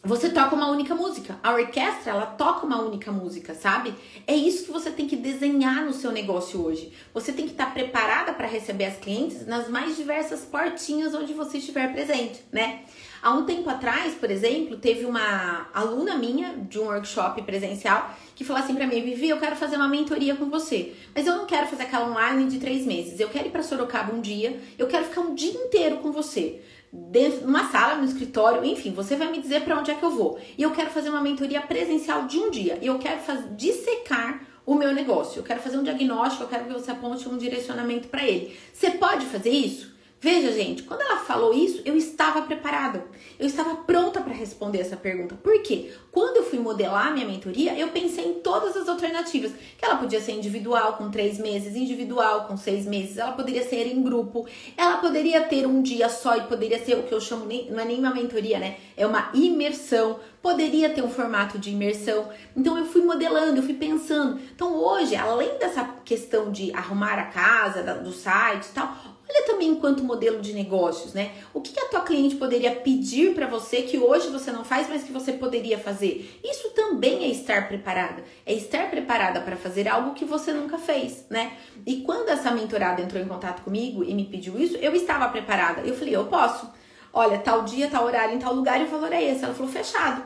você 0.05 0.29
toca 0.29 0.53
uma 0.53 0.69
única 0.69 0.93
música. 0.93 1.39
A 1.41 1.53
orquestra, 1.53 2.11
ela 2.11 2.25
toca 2.25 2.65
uma 2.65 2.81
única 2.81 3.09
música, 3.09 3.55
sabe? 3.55 3.95
É 4.27 4.35
isso 4.35 4.65
que 4.65 4.71
você 4.71 4.91
tem 4.91 5.07
que 5.07 5.15
desenhar 5.15 5.85
no 5.85 5.93
seu 5.93 6.11
negócio 6.11 6.61
hoje. 6.61 6.91
Você 7.13 7.31
tem 7.31 7.45
que 7.45 7.53
estar 7.53 7.73
preparada 7.73 8.33
para 8.33 8.45
receber 8.45 8.83
as 8.83 8.97
clientes 8.97 9.47
nas 9.47 9.69
mais 9.69 9.95
diversas 9.95 10.41
portinhas 10.41 11.15
onde 11.15 11.33
você 11.33 11.57
estiver 11.57 11.93
presente, 11.93 12.43
né? 12.51 12.81
Há 13.23 13.33
um 13.33 13.45
tempo 13.45 13.69
atrás, 13.69 14.13
por 14.15 14.29
exemplo, 14.29 14.75
teve 14.75 15.05
uma 15.05 15.67
aluna 15.73 16.17
minha 16.17 16.57
de 16.57 16.77
um 16.77 16.87
workshop 16.87 17.41
presencial 17.43 18.13
que 18.35 18.43
falou 18.43 18.61
assim 18.61 18.75
para 18.75 18.85
mim, 18.85 19.01
Vivi, 19.01 19.29
eu 19.29 19.39
quero 19.39 19.55
fazer 19.55 19.77
uma 19.77 19.87
mentoria 19.87 20.35
com 20.35 20.49
você, 20.49 20.93
mas 21.15 21.25
eu 21.25 21.37
não 21.37 21.45
quero 21.45 21.67
fazer 21.67 21.83
aquela 21.83 22.09
online 22.09 22.49
de 22.49 22.59
três 22.59 22.85
meses. 22.85 23.21
Eu 23.21 23.29
quero 23.29 23.47
ir 23.47 23.51
para 23.51 23.63
Sorocaba 23.63 24.13
um 24.13 24.19
dia, 24.19 24.59
eu 24.77 24.87
quero 24.87 25.05
ficar 25.05 25.21
um 25.21 25.33
dia 25.33 25.53
inteiro 25.53 25.99
com 25.99 26.11
você 26.11 26.61
dentro 26.91 27.47
numa 27.47 27.71
sala, 27.71 27.95
no 27.95 28.03
escritório, 28.03 28.65
enfim, 28.65 28.91
você 28.91 29.15
vai 29.15 29.31
me 29.31 29.39
dizer 29.39 29.61
para 29.61 29.79
onde 29.79 29.89
é 29.89 29.95
que 29.95 30.03
eu 30.03 30.11
vou. 30.11 30.37
E 30.57 30.61
eu 30.61 30.71
quero 30.71 30.89
fazer 30.89 31.09
uma 31.09 31.21
mentoria 31.21 31.61
presencial 31.61 32.27
de 32.27 32.37
um 32.37 32.51
dia. 32.51 32.77
E 32.81 32.87
eu 32.87 32.99
quero 32.99 33.21
fazer, 33.21 33.47
dissecar 33.55 34.45
o 34.65 34.75
meu 34.75 34.93
negócio. 34.93 35.39
Eu 35.39 35.43
quero 35.43 35.61
fazer 35.61 35.77
um 35.77 35.83
diagnóstico, 35.83 36.43
eu 36.43 36.47
quero 36.47 36.65
que 36.65 36.73
você 36.73 36.91
aponte 36.91 37.27
um 37.27 37.37
direcionamento 37.37 38.09
para 38.09 38.27
ele. 38.27 38.55
Você 38.73 38.91
pode 38.91 39.25
fazer 39.25 39.49
isso? 39.49 39.92
Veja, 40.23 40.53
gente, 40.53 40.83
quando 40.83 41.01
ela 41.01 41.17
falou 41.17 41.53
isso, 41.53 41.81
eu 41.83 41.97
estava 41.97 42.43
preparada. 42.43 43.03
Eu 43.37 43.45
estava 43.45 43.75
pronta 43.75 44.21
para 44.21 44.31
responder 44.31 44.79
essa 44.79 44.95
pergunta. 44.95 45.35
Por 45.35 45.61
quê? 45.61 45.91
Quando 46.13 46.37
eu 46.37 46.45
fui 46.45 46.59
modelar 46.59 47.11
minha 47.11 47.27
mentoria, 47.27 47.77
eu 47.77 47.89
pensei 47.89 48.27
em 48.27 48.33
todas 48.35 48.77
as 48.77 48.87
alternativas. 48.87 49.51
Que 49.77 49.83
ela 49.83 49.97
podia 49.97 50.21
ser 50.21 50.31
individual 50.31 50.93
com 50.93 51.11
três 51.11 51.37
meses, 51.37 51.75
individual 51.75 52.45
com 52.45 52.55
seis 52.55 52.85
meses, 52.85 53.17
ela 53.17 53.33
poderia 53.33 53.67
ser 53.67 53.85
em 53.85 54.01
grupo, 54.01 54.47
ela 54.77 54.95
poderia 54.95 55.41
ter 55.41 55.67
um 55.67 55.81
dia 55.81 56.07
só 56.07 56.37
e 56.37 56.43
poderia 56.43 56.81
ser 56.81 56.97
o 56.97 57.03
que 57.03 57.13
eu 57.13 57.19
chamo, 57.19 57.43
não 57.43 57.79
é 57.81 57.83
nem 57.83 57.99
uma 57.99 58.13
mentoria, 58.13 58.59
né? 58.59 58.77
É 58.95 59.05
uma 59.05 59.29
imersão. 59.33 60.21
Poderia 60.41 60.89
ter 60.89 61.01
um 61.01 61.09
formato 61.09 61.57
de 61.57 61.69
imersão. 61.69 62.29
Então 62.55 62.77
eu 62.77 62.85
fui 62.85 63.01
modelando, 63.01 63.57
eu 63.57 63.63
fui 63.63 63.73
pensando. 63.73 64.39
Então 64.55 64.73
hoje, 64.75 65.17
além 65.17 65.57
dessa 65.57 65.83
questão 66.05 66.49
de 66.49 66.73
arrumar 66.73 67.19
a 67.19 67.25
casa, 67.25 67.83
do 67.95 68.11
site 68.11 68.65
e 68.65 68.73
tal, 68.73 69.12
Olha 69.33 69.47
também 69.47 69.69
enquanto 69.69 70.03
modelo 70.03 70.39
de 70.39 70.53
negócios, 70.53 71.11
né? 71.11 71.31
O 71.55 71.59
que, 71.59 71.77
a 71.79 71.85
tua 71.85 72.01
cliente 72.01 72.35
poderia 72.35 72.69
pedir 72.69 73.33
para 73.33 73.47
você 73.47 73.81
que 73.81 73.97
hoje 73.97 74.29
você 74.29 74.51
não 74.51 74.63
faz, 74.63 74.87
mas 74.87 75.03
que 75.03 75.11
você 75.11 75.33
poderia 75.33 75.79
fazer? 75.79 76.39
Isso 76.43 76.69
também 76.69 77.23
é 77.23 77.27
estar 77.29 77.67
preparada. 77.67 78.23
É 78.45 78.53
estar 78.53 78.91
preparada 78.91 79.41
para 79.41 79.55
fazer 79.55 79.87
algo 79.87 80.13
que 80.13 80.23
você 80.23 80.53
nunca 80.53 80.77
fez, 80.77 81.25
né? 81.31 81.53
E 81.83 82.01
quando 82.01 82.29
essa 82.29 82.51
mentorada 82.51 83.01
entrou 83.01 83.21
em 83.21 83.27
contato 83.27 83.63
comigo 83.63 84.03
e 84.03 84.13
me 84.13 84.25
pediu 84.25 84.59
isso, 84.59 84.77
eu 84.77 84.95
estava 84.95 85.27
preparada. 85.29 85.81
Eu 85.81 85.95
falei, 85.95 86.15
eu 86.15 86.25
posso. 86.25 86.69
Olha, 87.11 87.39
tal 87.39 87.63
dia, 87.63 87.89
tal 87.89 88.05
horário, 88.05 88.35
em 88.35 88.39
tal 88.39 88.53
lugar 88.53 88.79
e 88.81 88.83
o 88.83 88.87
valor 88.87 89.11
é 89.11 89.23
esse. 89.23 89.43
Ela 89.43 89.55
falou, 89.55 89.71
fechado. 89.71 90.23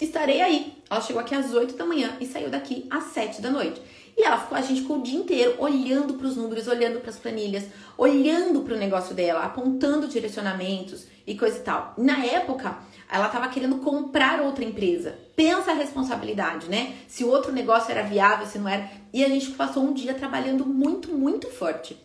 Estarei 0.00 0.42
aí. 0.42 0.74
Ela 0.88 1.00
chegou 1.00 1.20
aqui 1.20 1.34
às 1.34 1.52
8 1.52 1.74
da 1.74 1.84
manhã 1.84 2.16
e 2.20 2.26
saiu 2.26 2.50
daqui 2.50 2.86
às 2.88 3.04
7 3.04 3.42
da 3.42 3.50
noite. 3.50 3.82
E 4.16 4.22
ela 4.22 4.38
ficou, 4.38 4.56
a 4.56 4.62
gente 4.62 4.80
ficou 4.80 4.98
o 4.98 5.02
dia 5.02 5.18
inteiro 5.18 5.56
olhando 5.58 6.14
para 6.14 6.26
os 6.26 6.36
números, 6.36 6.66
olhando 6.66 7.00
para 7.00 7.10
as 7.10 7.18
planilhas, 7.18 7.64
olhando 7.98 8.62
para 8.62 8.74
o 8.74 8.78
negócio 8.78 9.14
dela, 9.14 9.44
apontando 9.44 10.08
direcionamentos 10.08 11.06
e 11.26 11.36
coisa 11.36 11.58
e 11.58 11.60
tal. 11.60 11.92
Na 11.98 12.24
época, 12.24 12.78
ela 13.10 13.26
estava 13.26 13.48
querendo 13.48 13.76
comprar 13.76 14.40
outra 14.40 14.64
empresa. 14.64 15.18
Pensa 15.36 15.72
a 15.72 15.74
responsabilidade, 15.74 16.68
né? 16.68 16.94
Se 17.06 17.24
o 17.24 17.28
outro 17.28 17.52
negócio 17.52 17.90
era 17.90 18.02
viável, 18.02 18.46
se 18.46 18.58
não 18.58 18.68
era. 18.68 18.90
E 19.12 19.22
a 19.22 19.28
gente 19.28 19.50
passou 19.50 19.82
um 19.82 19.92
dia 19.92 20.14
trabalhando 20.14 20.64
muito, 20.64 21.12
muito 21.12 21.48
forte. 21.48 22.00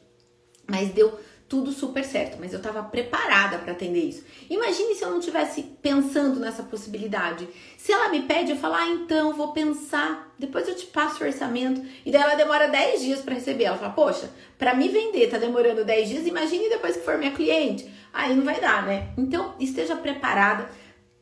Mas 0.67 0.91
deu 0.91 1.17
tudo 1.51 1.73
super 1.73 2.05
certo, 2.05 2.37
mas 2.39 2.53
eu 2.53 2.59
estava 2.59 2.81
preparada 2.81 3.57
para 3.57 3.73
atender 3.73 4.05
isso. 4.05 4.23
Imagine 4.49 4.95
se 4.95 5.03
eu 5.03 5.11
não 5.11 5.19
tivesse 5.19 5.63
pensando 5.81 6.39
nessa 6.39 6.63
possibilidade. 6.63 7.45
Se 7.77 7.91
ela 7.91 8.07
me 8.07 8.21
pede, 8.21 8.51
eu 8.51 8.55
falo, 8.55 8.75
ah, 8.75 8.87
então 8.87 9.33
vou 9.33 9.51
pensar, 9.51 10.33
depois 10.39 10.65
eu 10.69 10.77
te 10.77 10.85
passo 10.85 11.21
o 11.21 11.27
orçamento. 11.27 11.85
E 12.05 12.11
daí 12.11 12.21
ela 12.21 12.35
demora 12.35 12.69
10 12.69 13.01
dias 13.01 13.19
para 13.19 13.33
receber. 13.33 13.65
Ela 13.65 13.77
fala, 13.77 13.91
poxa, 13.91 14.29
para 14.57 14.73
me 14.73 14.87
vender 14.87 15.29
tá 15.29 15.37
demorando 15.37 15.83
10 15.83 16.07
dias, 16.07 16.25
imagine 16.25 16.69
depois 16.69 16.95
que 16.95 17.03
for 17.03 17.17
minha 17.17 17.31
cliente. 17.31 17.91
Aí 18.13 18.33
não 18.33 18.45
vai 18.45 18.61
dar, 18.61 18.85
né? 18.85 19.09
Então 19.17 19.53
esteja 19.59 19.97
preparada 19.97 20.69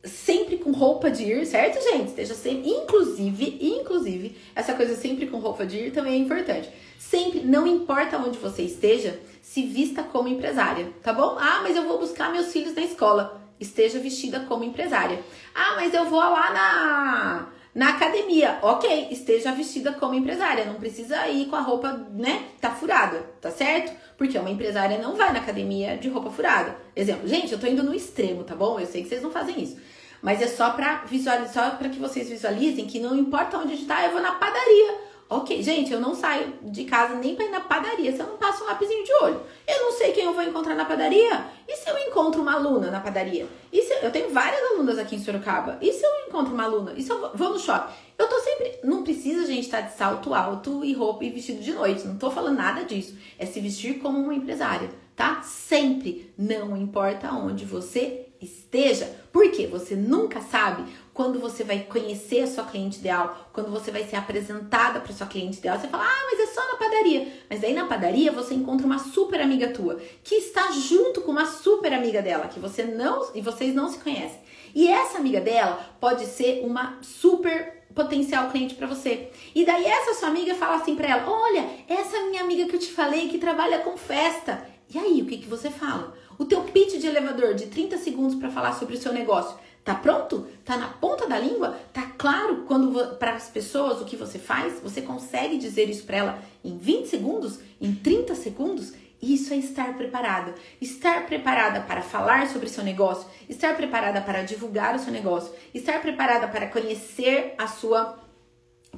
sempre 0.04 0.58
com 0.58 0.70
roupa 0.70 1.10
de 1.10 1.24
ir, 1.24 1.44
certo, 1.44 1.82
gente? 1.82 2.10
Esteja 2.10 2.34
sempre, 2.34 2.70
inclusive, 2.70 3.58
inclusive, 3.60 4.36
essa 4.54 4.74
coisa 4.74 4.94
sempre 4.94 5.26
com 5.26 5.38
roupa 5.38 5.66
de 5.66 5.76
ir 5.76 5.90
também 5.90 6.14
é 6.14 6.18
importante. 6.18 6.70
Sempre, 6.98 7.40
não 7.40 7.66
importa 7.66 8.16
onde 8.16 8.38
você 8.38 8.62
esteja, 8.62 9.18
se 9.50 9.66
vista 9.66 10.04
como 10.04 10.28
empresária, 10.28 10.92
tá 11.02 11.12
bom? 11.12 11.36
Ah, 11.36 11.58
mas 11.64 11.74
eu 11.74 11.82
vou 11.82 11.98
buscar 11.98 12.30
meus 12.30 12.52
filhos 12.52 12.72
na 12.72 12.82
escola. 12.82 13.42
esteja 13.58 13.98
vestida 13.98 14.38
como 14.48 14.62
empresária. 14.62 15.18
Ah, 15.52 15.72
mas 15.74 15.92
eu 15.92 16.04
vou 16.04 16.20
lá 16.20 16.52
na 16.52 17.48
na 17.74 17.90
academia, 17.90 18.58
ok, 18.62 19.08
esteja 19.10 19.52
vestida 19.52 19.92
como 19.92 20.14
empresária, 20.14 20.64
não 20.64 20.74
precisa 20.74 21.28
ir 21.28 21.46
com 21.46 21.56
a 21.56 21.60
roupa, 21.60 21.92
né, 22.12 22.46
tá 22.60 22.70
furada, 22.70 23.24
tá 23.40 23.50
certo? 23.50 23.92
Porque 24.16 24.36
uma 24.38 24.50
empresária 24.50 24.98
não 24.98 25.14
vai 25.14 25.32
na 25.32 25.38
academia 25.38 25.96
de 25.96 26.08
roupa 26.08 26.30
furada. 26.30 26.76
Exemplo, 26.94 27.28
gente, 27.28 27.52
eu 27.52 27.60
tô 27.60 27.66
indo 27.66 27.82
no 27.82 27.94
extremo, 27.94 28.44
tá 28.44 28.54
bom? 28.54 28.78
Eu 28.78 28.86
sei 28.86 29.02
que 29.02 29.08
vocês 29.08 29.22
não 29.22 29.30
fazem 29.30 29.60
isso. 29.60 29.76
Mas 30.22 30.42
é 30.42 30.46
só 30.46 30.70
para 30.70 31.04
visualizar, 31.06 31.70
só 31.70 31.76
para 31.76 31.88
que 31.88 31.98
vocês 31.98 32.28
visualizem 32.28 32.86
que 32.86 33.00
não 33.00 33.16
importa 33.16 33.58
onde 33.58 33.72
a 33.72 33.76
gente 33.76 33.86
tá, 33.86 34.04
eu 34.04 34.12
vou 34.12 34.20
na 34.20 34.32
padaria. 34.32 35.09
Ok, 35.32 35.62
gente, 35.62 35.92
eu 35.92 36.00
não 36.00 36.12
saio 36.12 36.54
de 36.60 36.84
casa 36.84 37.14
nem 37.14 37.36
para 37.36 37.44
ir 37.44 37.50
na 37.50 37.60
padaria 37.60 38.10
se 38.10 38.18
eu 38.18 38.26
não 38.26 38.36
passo 38.36 38.64
um 38.64 38.66
lapisinho 38.66 39.04
de 39.04 39.14
olho. 39.22 39.40
Eu 39.64 39.84
não 39.84 39.92
sei 39.92 40.10
quem 40.10 40.24
eu 40.24 40.34
vou 40.34 40.42
encontrar 40.42 40.74
na 40.74 40.84
padaria. 40.84 41.46
E 41.68 41.76
se 41.76 41.88
eu 41.88 41.96
encontro 41.98 42.42
uma 42.42 42.54
aluna 42.54 42.90
na 42.90 42.98
padaria? 42.98 43.46
E 43.72 43.80
se 43.80 44.04
eu 44.04 44.10
tenho 44.10 44.30
várias 44.30 44.60
alunas 44.72 44.98
aqui 44.98 45.14
em 45.14 45.22
Sorocaba. 45.22 45.78
E 45.80 45.92
se 45.92 46.04
eu 46.04 46.10
encontro 46.26 46.52
uma 46.52 46.64
aluna? 46.64 46.94
E 46.96 47.02
se 47.04 47.12
eu 47.12 47.30
vou 47.32 47.50
no 47.50 47.60
shopping? 47.60 47.92
Eu 48.18 48.26
tô 48.26 48.40
sempre. 48.40 48.80
Não 48.82 49.04
precisa, 49.04 49.46
gente, 49.46 49.66
estar 49.66 49.82
tá 49.82 49.86
de 49.86 49.94
salto 49.94 50.34
alto 50.34 50.84
e 50.84 50.92
roupa 50.94 51.24
e 51.24 51.30
vestido 51.30 51.62
de 51.62 51.74
noite. 51.74 52.08
Não 52.08 52.18
tô 52.18 52.28
falando 52.28 52.56
nada 52.56 52.82
disso. 52.84 53.16
É 53.38 53.46
se 53.46 53.60
vestir 53.60 54.00
como 54.00 54.18
uma 54.18 54.34
empresária, 54.34 54.90
tá? 55.14 55.42
Sempre. 55.42 56.34
Não 56.36 56.76
importa 56.76 57.30
onde 57.30 57.64
você 57.64 58.29
esteja. 58.40 59.10
Porque 59.32 59.66
você 59.66 59.94
nunca 59.94 60.40
sabe 60.40 60.84
quando 61.12 61.38
você 61.38 61.62
vai 61.62 61.80
conhecer 61.80 62.40
a 62.40 62.46
sua 62.46 62.64
cliente 62.64 62.98
ideal, 62.98 63.50
quando 63.52 63.70
você 63.70 63.90
vai 63.90 64.04
ser 64.04 64.16
apresentada 64.16 65.00
para 65.00 65.12
sua 65.12 65.26
cliente 65.26 65.58
ideal, 65.58 65.78
você 65.78 65.88
fala: 65.88 66.04
"Ah, 66.04 66.26
mas 66.30 66.40
é 66.40 66.46
só 66.52 66.66
na 66.66 66.78
padaria". 66.78 67.32
Mas 67.48 67.62
aí 67.62 67.74
na 67.74 67.86
padaria 67.86 68.32
você 68.32 68.54
encontra 68.54 68.86
uma 68.86 68.98
super 68.98 69.40
amiga 69.40 69.68
tua 69.68 70.00
que 70.24 70.36
está 70.36 70.70
junto 70.72 71.20
com 71.20 71.30
uma 71.30 71.46
super 71.46 71.92
amiga 71.92 72.22
dela 72.22 72.48
que 72.48 72.58
você 72.58 72.84
não 72.84 73.30
e 73.34 73.40
vocês 73.40 73.74
não 73.74 73.88
se 73.88 73.98
conhecem. 73.98 74.40
E 74.74 74.88
essa 74.88 75.18
amiga 75.18 75.40
dela 75.40 75.96
pode 76.00 76.26
ser 76.26 76.64
uma 76.64 76.98
super 77.02 77.80
potencial 77.94 78.50
cliente 78.50 78.76
para 78.76 78.86
você. 78.86 79.30
E 79.54 79.64
daí 79.64 79.84
essa 79.84 80.14
sua 80.14 80.28
amiga 80.28 80.54
fala 80.54 80.76
assim 80.76 80.94
para 80.94 81.08
ela: 81.08 81.30
"Olha, 81.30 81.68
essa 81.88 82.18
minha 82.26 82.42
amiga 82.42 82.66
que 82.66 82.76
eu 82.76 82.80
te 82.80 82.92
falei 82.92 83.28
que 83.28 83.38
trabalha 83.38 83.80
com 83.80 83.96
festa". 83.96 84.66
E 84.92 84.98
aí, 84.98 85.22
o 85.22 85.26
que 85.26 85.38
que 85.38 85.48
você 85.48 85.70
fala? 85.70 86.16
O 86.40 86.46
teu 86.46 86.62
pitch 86.62 86.98
de 86.98 87.06
elevador 87.06 87.52
de 87.52 87.66
30 87.66 87.98
segundos 87.98 88.34
para 88.34 88.48
falar 88.48 88.72
sobre 88.72 88.96
o 88.96 88.98
seu 88.98 89.12
negócio 89.12 89.58
Tá 89.84 89.94
pronto? 89.94 90.46
Tá 90.64 90.76
na 90.76 90.88
ponta 90.88 91.26
da 91.26 91.38
língua? 91.38 91.78
Tá 91.92 92.02
claro 92.16 92.64
quando 92.66 93.16
para 93.16 93.32
as 93.32 93.48
pessoas 93.48 94.00
o 94.00 94.04
que 94.04 94.16
você 94.16 94.38
faz? 94.38 94.80
Você 94.80 95.02
consegue 95.02 95.58
dizer 95.58 95.88
isso 95.88 96.04
para 96.04 96.16
ela 96.16 96.38
em 96.64 96.76
20 96.76 97.08
segundos, 97.08 97.60
em 97.80 97.94
30 97.94 98.34
segundos? 98.34 98.92
Isso 99.22 99.52
é 99.52 99.56
estar 99.56 99.96
preparada. 99.96 100.54
Estar 100.80 101.26
preparada 101.26 101.80
para 101.80 102.02
falar 102.02 102.48
sobre 102.48 102.68
seu 102.68 102.84
negócio, 102.84 103.26
estar 103.48 103.76
preparada 103.76 104.20
para 104.20 104.42
divulgar 104.42 104.94
o 104.94 104.98
seu 104.98 105.12
negócio, 105.12 105.52
estar 105.74 106.00
preparada 106.00 106.46
para 106.48 106.68
conhecer 106.68 107.54
a 107.58 107.66
sua 107.66 108.18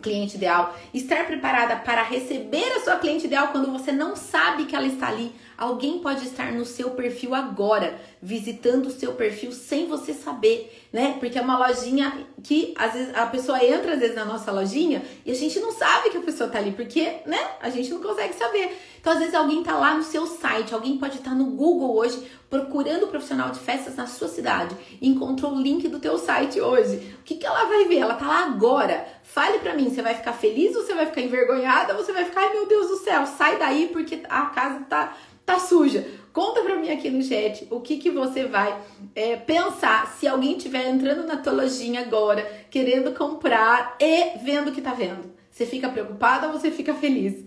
cliente 0.03 0.37
ideal, 0.37 0.77
estar 0.93 1.25
preparada 1.25 1.77
para 1.77 2.03
receber 2.03 2.71
a 2.77 2.81
sua 2.81 2.97
cliente 2.97 3.27
ideal 3.27 3.49
quando 3.49 3.73
você 3.73 3.93
não 3.93 4.15
sabe 4.15 4.67
que 4.67 4.77
ela 4.77 4.87
está 4.87 5.09
ali. 5.09 5.33
Alguém 5.57 6.01
pode 6.01 6.27
estar 6.27 6.53
no 6.53 6.65
seu 6.65 6.91
perfil 6.91 7.35
agora, 7.35 7.97
visitando 8.21 8.87
o 8.87 8.91
seu 8.91 9.13
perfil 9.13 9.53
sem 9.53 9.87
você 9.87 10.13
saber, 10.13 10.87
né? 10.93 11.17
Porque 11.21 11.39
é 11.39 11.41
uma 11.41 11.69
lojinha 11.69 12.27
que 12.43 12.75
às 12.77 12.95
vezes 12.95 13.15
a 13.15 13.27
pessoa 13.27 13.65
entra 13.65 13.93
às 13.95 14.01
vezes 14.01 14.17
na 14.17 14.25
nossa 14.25 14.51
lojinha 14.51 15.03
e 15.25 15.31
a 15.31 15.35
gente 15.35 15.61
não 15.61 15.71
sabe 15.71 16.11
que 16.11 16.17
a 16.19 16.23
pessoa 16.23 16.51
tá 16.51 16.59
ali, 16.59 16.73
porque, 16.73 17.19
né? 17.27 17.39
A 17.61 17.71
gente 17.71 17.91
não 17.91 18.03
consegue 18.03 18.35
saber. 18.35 18.77
Então, 19.03 19.15
às 19.15 19.19
vezes 19.19 19.35
alguém 19.35 19.65
tá 19.65 19.77
lá 19.77 19.95
no 19.95 20.05
seu 20.05 20.29
site, 20.29 20.73
alguém 20.73 20.97
pode 20.97 21.19
estar 21.19 21.35
no 21.35 21.47
Google 21.47 21.97
hoje 21.97 22.25
procurando 22.49 23.09
profissional 23.09 23.51
de 23.51 23.59
festas 23.59 23.97
na 23.97 24.07
sua 24.07 24.29
cidade, 24.29 24.77
encontrou 25.03 25.55
o 25.55 25.61
link 25.61 25.89
do 25.89 25.99
teu 25.99 26.17
site 26.19 26.61
hoje. 26.61 27.17
O 27.19 27.25
que 27.25 27.35
que 27.35 27.45
ela 27.45 27.65
vai 27.65 27.87
ver? 27.87 27.99
Ela 27.99 28.15
tá 28.15 28.29
lá 28.29 28.45
agora. 28.45 29.05
Fale 29.25 29.59
para 29.59 29.75
mim, 29.75 29.91
você 29.91 30.03
vai 30.03 30.15
ficar 30.15 30.35
feliz 30.35 30.77
ou 30.77 30.85
você 30.85 30.95
vai 30.95 31.07
ficar 31.07 31.21
envergonhada? 31.21 31.97
Ou 31.97 32.05
você 32.05 32.13
vai 32.13 32.25
ficar, 32.25 32.43
ai 32.43 32.53
meu 32.53 32.69
Deus 32.69 32.91
do 32.91 32.97
céu, 32.99 33.27
sai 33.27 33.59
daí 33.59 33.89
porque 33.93 34.21
a 34.29 34.47
casa 34.47 34.85
tá 34.89 35.17
tá 35.45 35.59
suja. 35.59 36.07
Conta 36.33 36.63
pra 36.63 36.77
mim 36.77 36.89
aqui 36.89 37.11
no 37.11 37.25
chat 37.25 37.67
o 37.73 37.81
que, 37.81 37.99
que 37.99 38.09
você 38.09 38.45
vai 38.45 38.81
é, 39.17 39.35
pensar 39.35 40.15
se 40.17 40.29
alguém 40.29 40.57
estiver 40.57 40.89
entrando 40.89 41.27
na 41.27 41.39
tua 41.39 41.53
lojinha 41.53 42.03
agora, 42.03 42.49
querendo 42.71 43.13
comprar 43.13 43.97
e 43.99 44.39
vendo 44.39 44.71
que 44.71 44.81
tá 44.81 44.95
vendo. 44.95 45.42
Você 45.53 45.67
fica 45.67 45.91
preocupada 45.91 46.47
ou 46.47 46.55
você 46.55 46.71
fica 46.71 46.95
feliz? 46.95 47.45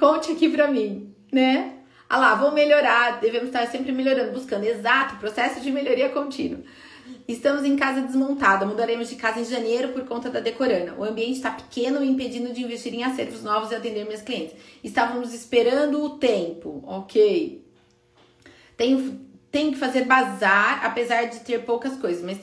Conte 0.00 0.32
aqui 0.32 0.48
pra 0.48 0.68
mim, 0.68 1.14
né? 1.30 1.74
Ah 2.08 2.18
lá, 2.18 2.34
vou 2.34 2.50
melhorar, 2.50 3.20
devemos 3.20 3.48
estar 3.48 3.66
sempre 3.66 3.92
melhorando, 3.92 4.32
buscando. 4.32 4.64
Exato, 4.64 5.16
processo 5.16 5.60
de 5.60 5.70
melhoria 5.70 6.08
contínua. 6.08 6.60
Estamos 7.28 7.64
em 7.64 7.76
casa 7.76 8.00
desmontada, 8.00 8.64
mudaremos 8.64 9.08
de 9.08 9.16
casa 9.16 9.40
em 9.40 9.44
janeiro 9.44 9.88
por 9.88 10.04
conta 10.04 10.30
da 10.30 10.40
decorana. 10.40 10.94
O 10.98 11.04
ambiente 11.04 11.36
está 11.36 11.50
pequeno 11.50 12.02
e 12.02 12.08
impedindo 12.08 12.52
de 12.54 12.62
investir 12.62 12.94
em 12.94 13.04
acervos 13.04 13.42
novos 13.42 13.70
e 13.70 13.74
atender 13.74 14.06
meus 14.06 14.22
clientes. 14.22 14.56
Estávamos 14.82 15.34
esperando 15.34 16.02
o 16.02 16.10
tempo, 16.18 16.82
ok. 16.86 17.62
Tenho, 18.78 19.20
tenho 19.50 19.72
que 19.72 19.78
fazer 19.78 20.06
bazar, 20.06 20.84
apesar 20.84 21.24
de 21.24 21.40
ter 21.40 21.64
poucas 21.64 21.96
coisas, 21.96 22.24
mas 22.24 22.38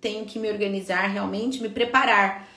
tenho 0.00 0.24
que 0.24 0.38
me 0.38 0.50
organizar 0.50 1.08
realmente, 1.08 1.60
me 1.60 1.68
preparar 1.68 2.51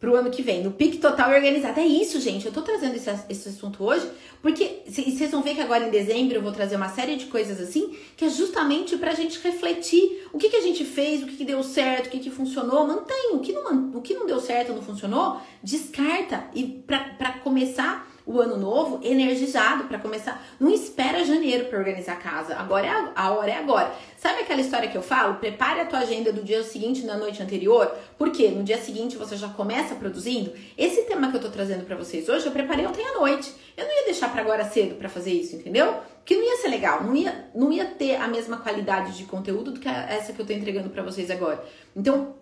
pro 0.00 0.16
ano 0.16 0.30
que 0.30 0.40
vem, 0.40 0.64
no 0.64 0.70
pique 0.70 0.96
total 0.96 1.30
e 1.30 1.34
organizado. 1.34 1.78
É 1.78 1.84
isso, 1.84 2.18
gente. 2.18 2.46
Eu 2.46 2.52
tô 2.52 2.62
trazendo 2.62 2.96
esse, 2.96 3.10
esse 3.28 3.50
assunto 3.50 3.84
hoje, 3.84 4.10
porque 4.40 4.80
vocês 4.86 5.30
vão 5.30 5.42
ver 5.42 5.54
que 5.54 5.60
agora 5.60 5.86
em 5.86 5.90
dezembro 5.90 6.36
eu 6.36 6.42
vou 6.42 6.52
trazer 6.52 6.76
uma 6.76 6.88
série 6.88 7.16
de 7.16 7.26
coisas 7.26 7.60
assim, 7.60 7.94
que 8.16 8.24
é 8.24 8.28
justamente 8.30 8.96
pra 8.96 9.12
gente 9.12 9.38
refletir 9.40 10.26
o 10.32 10.38
que, 10.38 10.48
que 10.48 10.56
a 10.56 10.62
gente 10.62 10.84
fez, 10.86 11.22
o 11.22 11.26
que, 11.26 11.36
que 11.36 11.44
deu 11.44 11.62
certo, 11.62 12.06
o 12.06 12.10
que, 12.10 12.18
que 12.18 12.30
funcionou. 12.30 12.86
Mantém. 12.86 13.30
O 13.34 13.40
que 13.40 13.52
não, 13.52 13.90
o 13.94 14.00
que 14.00 14.14
não 14.14 14.26
deu 14.26 14.40
certo, 14.40 14.72
não 14.72 14.82
funcionou, 14.82 15.38
descarta. 15.62 16.44
E 16.54 16.64
pra, 16.64 17.00
pra 17.18 17.32
começar 17.32 18.09
o 18.30 18.40
ano 18.40 18.56
novo 18.56 19.00
energizado 19.02 19.84
para 19.84 19.98
começar. 19.98 20.40
Não 20.60 20.72
espera 20.72 21.24
janeiro 21.24 21.64
para 21.64 21.80
organizar 21.80 22.12
a 22.12 22.16
casa. 22.16 22.54
Agora 22.54 22.86
é 22.86 22.88
a, 22.88 23.12
a, 23.16 23.30
hora 23.32 23.50
é 23.50 23.56
agora. 23.56 23.92
Sabe 24.16 24.42
aquela 24.42 24.60
história 24.60 24.88
que 24.88 24.96
eu 24.96 25.02
falo? 25.02 25.34
Prepare 25.34 25.80
a 25.80 25.84
tua 25.84 25.98
agenda 25.98 26.32
do 26.32 26.40
dia 26.40 26.62
seguinte 26.62 27.04
na 27.04 27.16
noite 27.16 27.42
anterior, 27.42 27.92
porque 28.16 28.46
no 28.48 28.62
dia 28.62 28.78
seguinte 28.78 29.16
você 29.16 29.36
já 29.36 29.48
começa 29.48 29.96
produzindo. 29.96 30.52
Esse 30.78 31.02
tema 31.02 31.28
que 31.28 31.38
eu 31.38 31.40
tô 31.40 31.48
trazendo 31.48 31.84
para 31.84 31.96
vocês 31.96 32.28
hoje, 32.28 32.46
eu 32.46 32.52
preparei 32.52 32.86
ontem 32.86 33.04
à 33.04 33.18
noite. 33.18 33.52
Eu 33.76 33.84
não 33.84 33.98
ia 33.98 34.04
deixar 34.04 34.30
para 34.30 34.42
agora 34.42 34.64
cedo 34.64 34.94
para 34.94 35.08
fazer 35.08 35.32
isso, 35.32 35.56
entendeu? 35.56 35.96
Porque 36.18 36.36
não 36.36 36.44
ia 36.44 36.56
ser 36.58 36.68
legal, 36.68 37.02
não 37.02 37.16
ia, 37.16 37.50
não 37.52 37.72
ia 37.72 37.86
ter 37.86 38.14
a 38.14 38.28
mesma 38.28 38.58
qualidade 38.58 39.18
de 39.18 39.24
conteúdo 39.24 39.72
do 39.72 39.80
que 39.80 39.88
essa 39.88 40.32
que 40.32 40.40
eu 40.40 40.46
tô 40.46 40.52
entregando 40.52 40.88
para 40.88 41.02
vocês 41.02 41.32
agora. 41.32 41.64
Então, 41.96 42.36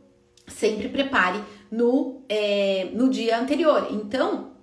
sempre 0.46 0.90
prepare 0.90 1.42
no, 1.70 2.20
é, 2.28 2.90
no 2.92 3.08
dia 3.08 3.38
anterior. 3.38 3.88
Então, 3.90 4.57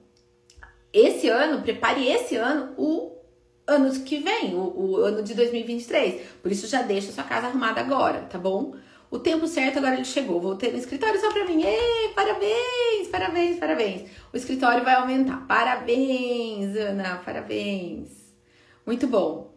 esse 0.96 1.28
ano, 1.28 1.62
prepare 1.62 2.08
esse 2.08 2.38
ano 2.38 2.74
o 2.78 3.16
ano 3.68 3.92
que 4.02 4.20
vem, 4.20 4.56
o, 4.56 4.62
o 4.62 4.96
ano 4.98 5.22
de 5.22 5.34
2023. 5.34 6.22
Por 6.42 6.52
isso 6.52 6.68
já 6.68 6.82
deixa 6.82 7.12
sua 7.12 7.24
casa 7.24 7.48
arrumada 7.48 7.82
agora, 7.82 8.22
tá 8.22 8.38
bom? 8.38 8.76
O 9.12 9.20
tempo 9.20 9.46
certo 9.46 9.78
agora 9.78 9.96
ele 9.96 10.06
chegou. 10.06 10.40
Vou 10.40 10.56
ter 10.56 10.74
um 10.74 10.78
escritório 10.78 11.20
só 11.20 11.32
pra 11.32 11.46
mim. 11.46 11.64
Ei, 11.64 12.10
parabéns, 12.16 13.08
parabéns, 13.12 13.60
parabéns. 13.60 14.10
O 14.34 14.38
escritório 14.38 14.84
vai 14.84 14.96
aumentar. 14.96 15.46
Parabéns, 15.48 16.76
Ana, 16.76 17.22
parabéns. 17.24 18.10
Muito 18.86 19.06
bom. 19.06 19.54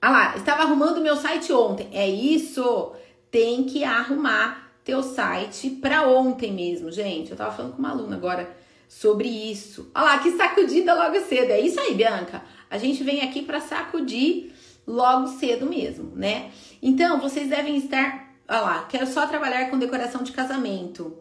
Ah 0.00 0.10
lá, 0.10 0.36
estava 0.36 0.62
arrumando 0.62 1.00
meu 1.00 1.16
site 1.16 1.52
ontem. 1.52 1.88
É 1.92 2.08
isso. 2.08 2.92
Tem 3.30 3.64
que 3.64 3.84
arrumar 3.84 4.72
teu 4.84 5.02
site 5.02 5.70
para 5.70 6.06
ontem 6.06 6.52
mesmo, 6.52 6.90
gente. 6.90 7.30
Eu 7.30 7.36
tava 7.36 7.54
falando 7.54 7.72
com 7.72 7.78
uma 7.78 7.90
aluna 7.90 8.16
agora 8.16 8.63
sobre 9.00 9.28
isso. 9.28 9.90
Olha 9.92 10.04
lá, 10.04 10.18
que 10.18 10.30
sacudida 10.30 10.94
logo 10.94 11.20
cedo. 11.26 11.50
É 11.50 11.60
isso 11.60 11.80
aí, 11.80 11.94
Bianca. 11.94 12.42
A 12.70 12.78
gente 12.78 13.02
vem 13.02 13.22
aqui 13.22 13.42
para 13.42 13.60
sacudir 13.60 14.52
logo 14.86 15.26
cedo 15.26 15.66
mesmo, 15.66 16.12
né? 16.14 16.52
Então, 16.80 17.20
vocês 17.20 17.48
devem 17.48 17.76
estar. 17.76 18.32
Olha 18.48 18.60
lá, 18.60 18.84
quero 18.84 19.06
só 19.06 19.26
trabalhar 19.26 19.68
com 19.68 19.78
decoração 19.78 20.22
de 20.22 20.30
casamento. 20.30 21.18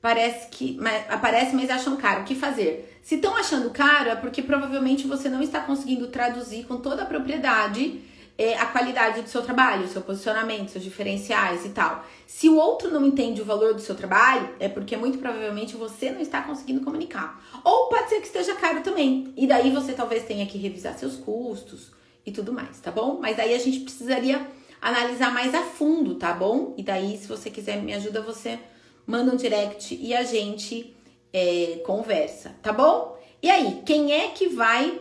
Parece 0.00 0.48
que 0.50 0.76
mas, 0.78 1.10
aparece, 1.10 1.56
mas 1.56 1.70
acham 1.70 1.96
caro. 1.96 2.20
O 2.20 2.24
que 2.24 2.34
fazer? 2.34 3.00
Se 3.02 3.14
estão 3.14 3.34
achando 3.34 3.70
caro, 3.70 4.10
é 4.10 4.16
porque 4.16 4.42
provavelmente 4.42 5.06
você 5.06 5.30
não 5.30 5.40
está 5.40 5.60
conseguindo 5.60 6.08
traduzir 6.08 6.64
com 6.64 6.76
toda 6.76 7.02
a 7.02 7.06
propriedade 7.06 8.02
é, 8.36 8.58
a 8.58 8.66
qualidade 8.66 9.22
do 9.22 9.28
seu 9.28 9.42
trabalho, 9.42 9.86
seu 9.86 10.02
posicionamento, 10.02 10.70
seus 10.70 10.82
diferenciais 10.82 11.64
e 11.64 11.68
tal. 11.68 12.04
Se 12.26 12.48
o 12.48 12.56
outro 12.56 12.90
não 12.90 13.06
entende 13.06 13.40
o 13.40 13.44
valor 13.44 13.74
do 13.74 13.80
seu 13.80 13.94
trabalho, 13.94 14.54
é 14.58 14.68
porque 14.68 14.96
muito 14.96 15.18
provavelmente 15.18 15.76
você 15.76 16.10
não 16.10 16.20
está 16.20 16.42
conseguindo 16.42 16.84
comunicar. 16.84 17.40
Ou 17.62 17.88
pode 17.88 18.08
ser 18.08 18.20
que 18.20 18.26
esteja 18.26 18.54
caro 18.56 18.82
também. 18.82 19.32
E 19.36 19.46
daí 19.46 19.70
você 19.70 19.92
talvez 19.92 20.24
tenha 20.24 20.46
que 20.46 20.58
revisar 20.58 20.98
seus 20.98 21.16
custos 21.16 21.92
e 22.26 22.32
tudo 22.32 22.52
mais, 22.52 22.80
tá 22.80 22.90
bom? 22.90 23.18
Mas 23.20 23.36
daí 23.36 23.54
a 23.54 23.58
gente 23.58 23.80
precisaria 23.80 24.44
analisar 24.80 25.32
mais 25.32 25.54
a 25.54 25.62
fundo, 25.62 26.16
tá 26.16 26.32
bom? 26.32 26.74
E 26.76 26.82
daí, 26.82 27.16
se 27.16 27.28
você 27.28 27.50
quiser 27.50 27.80
me 27.80 27.94
ajuda, 27.94 28.20
você 28.20 28.58
manda 29.06 29.32
um 29.32 29.36
direct 29.36 29.94
e 29.94 30.14
a 30.14 30.24
gente 30.24 30.94
é, 31.32 31.80
conversa, 31.86 32.54
tá 32.62 32.72
bom? 32.72 33.16
E 33.42 33.50
aí, 33.50 33.82
quem 33.86 34.12
é 34.12 34.28
que 34.28 34.48
vai 34.48 35.00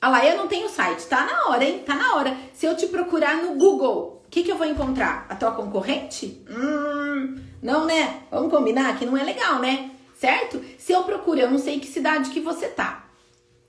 Ah 0.00 0.08
lá, 0.08 0.24
eu 0.24 0.36
não 0.36 0.48
tenho 0.48 0.68
site. 0.68 1.06
Tá 1.06 1.26
na 1.26 1.48
hora, 1.48 1.62
hein? 1.62 1.82
Tá 1.84 1.94
na 1.94 2.14
hora. 2.14 2.34
Se 2.54 2.64
eu 2.64 2.74
te 2.74 2.86
procurar 2.86 3.36
no 3.36 3.54
Google, 3.56 4.22
o 4.26 4.30
que, 4.30 4.42
que 4.42 4.50
eu 4.50 4.56
vou 4.56 4.66
encontrar? 4.66 5.26
A 5.28 5.36
tua 5.36 5.52
concorrente? 5.52 6.42
Hum, 6.48 7.38
não, 7.62 7.84
né? 7.84 8.22
Vamos 8.30 8.50
combinar 8.50 8.98
que 8.98 9.04
não 9.04 9.16
é 9.16 9.22
legal, 9.22 9.58
né? 9.58 9.90
Certo? 10.14 10.62
Se 10.78 10.92
eu 10.92 11.04
procuro, 11.04 11.40
eu 11.40 11.50
não 11.50 11.58
sei 11.58 11.78
que 11.80 11.86
cidade 11.86 12.30
que 12.30 12.40
você 12.40 12.68
tá. 12.68 13.04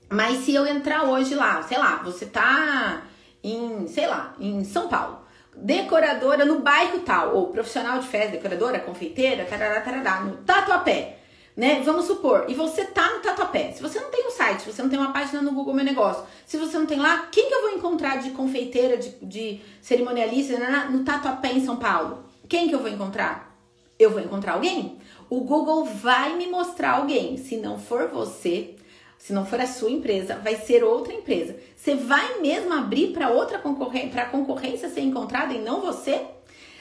Mas 0.08 0.38
se 0.38 0.54
eu 0.54 0.66
entrar 0.66 1.04
hoje 1.04 1.34
lá, 1.34 1.62
sei 1.62 1.78
lá, 1.78 1.96
você 2.02 2.26
tá 2.26 3.02
em, 3.44 3.86
sei 3.86 4.06
lá, 4.06 4.34
em 4.38 4.64
São 4.64 4.88
Paulo. 4.88 5.20
Decoradora 5.54 6.46
no 6.46 6.60
bairro 6.60 7.00
tal, 7.00 7.34
ou 7.36 7.48
profissional 7.48 7.98
de 7.98 8.08
festa, 8.08 8.32
decoradora, 8.32 8.80
confeiteira, 8.80 9.44
tarará, 9.44 9.82
tarará, 9.82 10.20
no 10.20 10.38
Tatuapé 10.38 11.21
né? 11.56 11.82
Vamos 11.84 12.06
supor, 12.06 12.46
e 12.48 12.54
você 12.54 12.84
tá 12.84 13.12
no 13.12 13.20
Tatuapé. 13.20 13.72
Se 13.72 13.82
você 13.82 14.00
não 14.00 14.10
tem 14.10 14.26
um 14.26 14.30
site, 14.30 14.62
se 14.62 14.72
você 14.72 14.82
não 14.82 14.88
tem 14.88 14.98
uma 14.98 15.12
página 15.12 15.42
no 15.42 15.52
Google 15.52 15.74
Meu 15.74 15.84
Negócio, 15.84 16.24
se 16.46 16.56
você 16.56 16.78
não 16.78 16.86
tem 16.86 16.98
lá, 16.98 17.28
quem 17.30 17.48
que 17.48 17.54
eu 17.54 17.62
vou 17.62 17.70
encontrar 17.70 18.16
de 18.22 18.30
confeiteira, 18.30 18.96
de, 18.96 19.10
de 19.22 19.60
cerimonialista 19.80 20.58
né, 20.58 20.88
no 20.90 21.04
Tatuapé 21.04 21.52
em 21.52 21.64
São 21.64 21.76
Paulo? 21.76 22.24
Quem 22.48 22.68
que 22.68 22.74
eu 22.74 22.80
vou 22.80 22.88
encontrar? 22.88 23.56
Eu 23.98 24.10
vou 24.10 24.20
encontrar 24.20 24.54
alguém? 24.54 24.98
O 25.28 25.40
Google 25.40 25.84
vai 25.84 26.36
me 26.36 26.46
mostrar 26.46 26.92
alguém. 26.96 27.36
Se 27.36 27.56
não 27.56 27.78
for 27.78 28.08
você, 28.08 28.74
se 29.18 29.32
não 29.32 29.46
for 29.46 29.60
a 29.60 29.66
sua 29.66 29.90
empresa, 29.90 30.36
vai 30.36 30.56
ser 30.56 30.82
outra 30.82 31.12
empresa. 31.12 31.56
Você 31.76 31.94
vai 31.94 32.40
mesmo 32.40 32.72
abrir 32.72 33.12
para 33.12 33.30
outra 33.30 33.58
concorrência, 33.58 34.10
para 34.10 34.22
a 34.24 34.28
concorrência 34.28 34.88
ser 34.88 35.00
encontrada 35.02 35.54
e 35.54 35.58
não 35.58 35.80
você? 35.80 36.26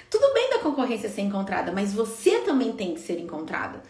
Tudo 0.10 0.34
bem 0.34 0.50
da 0.50 0.60
concorrência 0.60 1.08
ser 1.08 1.22
encontrada, 1.22 1.72
mas 1.72 1.94
você 1.94 2.40
também 2.40 2.74
tem 2.74 2.94
que 2.94 3.00
ser 3.00 3.20
encontrada. 3.20 3.82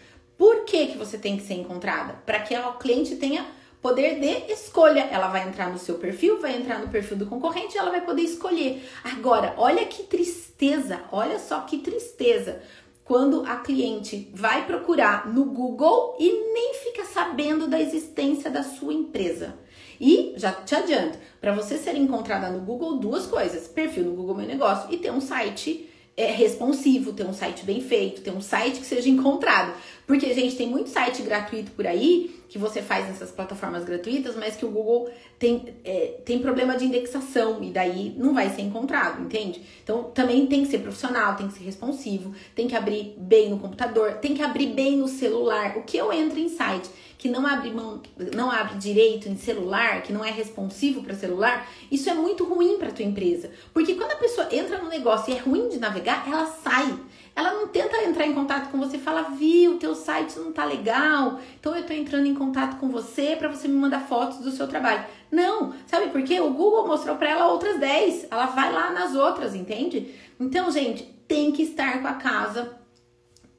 Por 0.41 0.65
que, 0.65 0.87
que 0.87 0.97
você 0.97 1.19
tem 1.19 1.37
que 1.37 1.43
ser 1.43 1.53
encontrada? 1.53 2.15
Para 2.25 2.39
que 2.39 2.57
o 2.57 2.73
cliente 2.73 3.15
tenha 3.17 3.45
poder 3.79 4.19
de 4.19 4.51
escolha. 4.51 5.01
Ela 5.01 5.27
vai 5.27 5.47
entrar 5.47 5.69
no 5.69 5.77
seu 5.77 5.99
perfil, 5.99 6.41
vai 6.41 6.57
entrar 6.57 6.79
no 6.79 6.87
perfil 6.87 7.15
do 7.15 7.27
concorrente, 7.27 7.77
ela 7.77 7.91
vai 7.91 8.01
poder 8.01 8.23
escolher. 8.23 8.83
Agora, 9.03 9.53
olha 9.55 9.85
que 9.85 10.01
tristeza, 10.01 11.01
olha 11.11 11.37
só 11.37 11.59
que 11.59 11.77
tristeza. 11.77 12.59
Quando 13.03 13.45
a 13.45 13.57
cliente 13.57 14.31
vai 14.33 14.65
procurar 14.65 15.31
no 15.31 15.45
Google 15.45 16.17
e 16.19 16.31
nem 16.51 16.73
fica 16.73 17.05
sabendo 17.05 17.67
da 17.67 17.79
existência 17.79 18.49
da 18.49 18.63
sua 18.63 18.95
empresa. 18.95 19.59
E 19.99 20.33
já 20.37 20.51
te 20.51 20.73
adianto, 20.73 21.19
para 21.39 21.53
você 21.53 21.77
ser 21.77 21.95
encontrada 21.95 22.49
no 22.49 22.61
Google, 22.61 22.97
duas 22.97 23.27
coisas: 23.27 23.67
perfil 23.67 24.05
no 24.05 24.15
Google 24.15 24.37
Meu 24.37 24.47
Negócio 24.47 24.91
e 24.91 24.97
ter 24.97 25.11
um 25.11 25.21
site 25.21 25.90
é, 26.21 26.31
responsivo, 26.31 27.13
ter 27.13 27.25
um 27.25 27.33
site 27.33 27.65
bem 27.65 27.81
feito, 27.81 28.21
ter 28.21 28.31
um 28.31 28.41
site 28.41 28.79
que 28.79 28.85
seja 28.85 29.09
encontrado. 29.09 29.73
Porque, 30.05 30.33
gente, 30.33 30.55
tem 30.55 30.67
muito 30.67 30.89
site 30.89 31.21
gratuito 31.21 31.71
por 31.71 31.87
aí 31.87 32.41
que 32.47 32.57
você 32.57 32.81
faz 32.81 33.07
nessas 33.07 33.31
plataformas 33.31 33.85
gratuitas, 33.85 34.35
mas 34.35 34.57
que 34.57 34.65
o 34.65 34.69
Google 34.69 35.09
tem, 35.39 35.73
é, 35.85 36.19
tem 36.25 36.39
problema 36.39 36.75
de 36.75 36.85
indexação 36.85 37.63
e 37.63 37.71
daí 37.71 38.13
não 38.17 38.33
vai 38.33 38.49
ser 38.49 38.61
encontrado, 38.61 39.23
entende? 39.23 39.61
Então 39.81 40.03
também 40.03 40.45
tem 40.47 40.63
que 40.63 40.69
ser 40.69 40.79
profissional, 40.79 41.35
tem 41.35 41.47
que 41.47 41.53
ser 41.53 41.63
responsivo, 41.63 42.33
tem 42.53 42.67
que 42.67 42.75
abrir 42.75 43.15
bem 43.17 43.49
no 43.49 43.57
computador, 43.57 44.15
tem 44.15 44.35
que 44.35 44.43
abrir 44.43 44.67
bem 44.67 44.97
no 44.97 45.07
celular. 45.07 45.77
O 45.77 45.83
que 45.83 45.95
eu 45.95 46.11
entro 46.11 46.37
em 46.37 46.49
site 46.49 46.89
que 47.21 47.29
não 47.29 47.45
abre 47.45 47.69
mão, 47.69 48.01
não 48.35 48.49
abre 48.49 48.79
direito 48.79 49.29
em 49.29 49.37
celular, 49.37 50.01
que 50.01 50.11
não 50.11 50.25
é 50.25 50.31
responsivo 50.31 51.03
para 51.03 51.13
celular, 51.13 51.69
isso 51.91 52.09
é 52.09 52.15
muito 52.15 52.43
ruim 52.43 52.79
para 52.79 52.89
tua 52.89 53.05
empresa. 53.05 53.51
Porque 53.71 53.93
quando 53.93 54.13
a 54.13 54.15
pessoa 54.15 54.47
entra 54.51 54.79
no 54.79 54.89
negócio 54.89 55.31
e 55.31 55.37
é 55.37 55.39
ruim 55.39 55.69
de 55.69 55.77
navegar, 55.77 56.27
ela 56.27 56.47
sai. 56.47 56.97
Ela 57.35 57.53
não 57.53 57.67
tenta 57.67 58.03
entrar 58.03 58.25
em 58.25 58.33
contato 58.33 58.71
com 58.71 58.79
você 58.79 58.97
fala, 58.97 59.21
viu, 59.21 59.77
teu 59.77 59.93
site 59.93 60.39
não 60.39 60.51
tá 60.51 60.65
legal, 60.65 61.39
então 61.59 61.75
eu 61.75 61.85
tô 61.85 61.93
entrando 61.93 62.25
em 62.25 62.33
contato 62.33 62.79
com 62.79 62.89
você 62.89 63.35
para 63.35 63.49
você 63.49 63.67
me 63.67 63.75
mandar 63.75 63.99
fotos 63.99 64.39
do 64.39 64.49
seu 64.49 64.67
trabalho. 64.67 65.05
Não, 65.29 65.75
sabe 65.85 66.09
por 66.09 66.23
quê? 66.23 66.39
O 66.39 66.49
Google 66.49 66.87
mostrou 66.87 67.17
para 67.17 67.29
ela 67.29 67.49
outras 67.49 67.79
10, 67.79 68.29
ela 68.31 68.47
vai 68.47 68.73
lá 68.73 68.89
nas 68.89 69.13
outras, 69.13 69.53
entende? 69.53 70.15
Então, 70.39 70.71
gente, 70.71 71.03
tem 71.27 71.51
que 71.51 71.61
estar 71.61 72.01
com 72.01 72.07
a 72.07 72.13
casa 72.13 72.81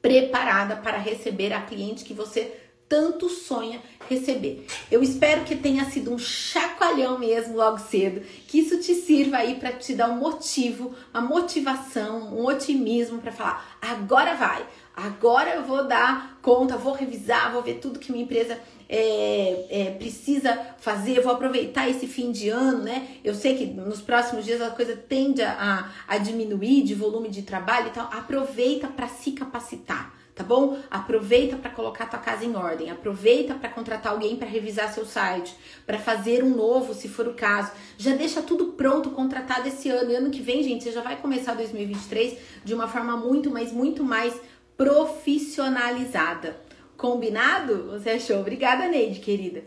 preparada 0.01 0.75
para 0.75 0.97
receber 0.97 1.53
a 1.53 1.61
cliente 1.61 2.03
que 2.03 2.13
você 2.13 2.62
tanto 2.93 3.27
sonha 3.27 3.81
receber. 4.07 4.67
Eu 4.91 5.01
espero 5.01 5.43
que 5.43 5.55
tenha 5.55 5.83
sido 5.85 6.13
um 6.13 6.19
chacoalhão 6.19 7.17
mesmo 7.17 7.55
logo 7.55 7.79
cedo, 7.79 8.21
que 8.47 8.59
isso 8.59 8.79
te 8.79 8.93
sirva 8.93 9.37
aí 9.37 9.55
para 9.55 9.71
te 9.71 9.95
dar 9.95 10.11
um 10.11 10.17
motivo, 10.17 10.93
uma 11.11 11.23
motivação, 11.23 12.35
um 12.35 12.45
otimismo 12.45 13.17
para 13.17 13.31
falar: 13.31 13.79
agora 13.81 14.35
vai, 14.35 14.63
agora 14.95 15.55
eu 15.55 15.63
vou 15.63 15.87
dar 15.87 16.37
conta, 16.39 16.77
vou 16.77 16.93
revisar, 16.93 17.51
vou 17.51 17.63
ver 17.63 17.79
tudo 17.79 17.97
que 17.97 18.11
minha 18.11 18.25
empresa 18.25 18.59
é, 18.87 19.65
é, 19.71 19.91
precisa 19.97 20.55
fazer, 20.77 21.19
vou 21.21 21.33
aproveitar 21.33 21.89
esse 21.89 22.05
fim 22.05 22.31
de 22.31 22.49
ano, 22.49 22.83
né? 22.83 23.07
Eu 23.23 23.33
sei 23.33 23.57
que 23.57 23.65
nos 23.65 24.01
próximos 24.01 24.45
dias 24.45 24.61
a 24.61 24.69
coisa 24.69 24.95
tende 24.95 25.41
a, 25.41 25.89
a 26.07 26.19
diminuir 26.19 26.83
de 26.83 26.93
volume 26.93 27.29
de 27.29 27.41
trabalho 27.41 27.87
e 27.87 27.89
tal. 27.91 28.07
Aproveita 28.13 28.87
para 28.87 29.07
se 29.07 29.31
capacitar 29.31 30.22
tá 30.35 30.43
bom? 30.43 30.79
Aproveita 30.89 31.55
para 31.55 31.69
colocar 31.69 32.07
tua 32.07 32.19
casa 32.19 32.43
em 32.43 32.55
ordem, 32.55 32.89
aproveita 32.89 33.53
para 33.53 33.69
contratar 33.69 34.11
alguém 34.11 34.35
para 34.35 34.47
revisar 34.47 34.91
seu 34.91 35.05
site, 35.05 35.55
para 35.85 35.99
fazer 35.99 36.43
um 36.43 36.55
novo, 36.55 36.93
se 36.93 37.07
for 37.07 37.27
o 37.27 37.33
caso. 37.33 37.71
Já 37.97 38.15
deixa 38.15 38.41
tudo 38.41 38.73
pronto, 38.73 39.11
contratado 39.11 39.67
esse 39.67 39.89
ano. 39.89 40.11
E 40.11 40.15
ano 40.15 40.31
que 40.31 40.41
vem, 40.41 40.63
gente, 40.63 40.83
você 40.83 40.91
já 40.91 41.01
vai 41.01 41.17
começar 41.17 41.53
2023 41.53 42.37
de 42.63 42.73
uma 42.73 42.87
forma 42.87 43.15
muito, 43.15 43.51
mas 43.51 43.71
muito 43.71 44.03
mais 44.03 44.33
profissionalizada. 44.75 46.59
Combinado? 46.97 47.91
Você 47.91 48.11
achou? 48.11 48.39
Obrigada, 48.39 48.87
Neide, 48.87 49.19
querida. 49.19 49.63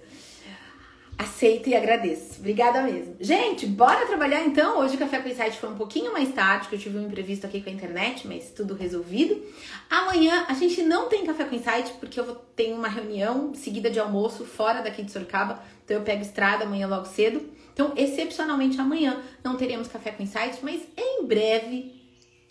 Aceito 1.18 1.68
e 1.68 1.74
agradeço. 1.74 2.40
Obrigada 2.40 2.82
mesmo. 2.82 3.16
Gente, 3.18 3.66
bora 3.66 4.06
trabalhar 4.06 4.44
então. 4.44 4.78
Hoje 4.80 4.96
o 4.96 4.98
Café 4.98 5.18
com 5.18 5.28
Insight 5.28 5.58
foi 5.58 5.70
um 5.70 5.74
pouquinho 5.74 6.12
mais 6.12 6.32
tarde, 6.34 6.68
que 6.68 6.74
eu 6.74 6.78
tive 6.78 6.98
um 6.98 7.06
imprevisto 7.06 7.46
aqui 7.46 7.62
com 7.62 7.70
a 7.70 7.72
internet, 7.72 8.26
mas 8.26 8.50
tudo 8.50 8.74
resolvido. 8.74 9.42
Amanhã 9.88 10.44
a 10.46 10.52
gente 10.52 10.82
não 10.82 11.08
tem 11.08 11.24
Café 11.24 11.44
com 11.44 11.54
Insight, 11.54 11.92
porque 11.98 12.20
eu 12.20 12.34
tenho 12.54 12.76
uma 12.76 12.88
reunião 12.88 13.54
seguida 13.54 13.90
de 13.90 13.98
almoço 13.98 14.44
fora 14.44 14.82
daqui 14.82 15.02
de 15.02 15.10
Sorocaba. 15.10 15.62
Então 15.84 15.96
eu 15.96 16.02
pego 16.02 16.20
estrada 16.20 16.64
amanhã 16.64 16.86
logo 16.86 17.06
cedo. 17.06 17.48
Então, 17.72 17.92
excepcionalmente 17.96 18.80
amanhã 18.80 19.22
não 19.44 19.56
teremos 19.56 19.88
Café 19.88 20.10
com 20.10 20.22
Insight, 20.22 20.58
mas 20.62 20.82
em 20.96 21.24
breve 21.24 21.94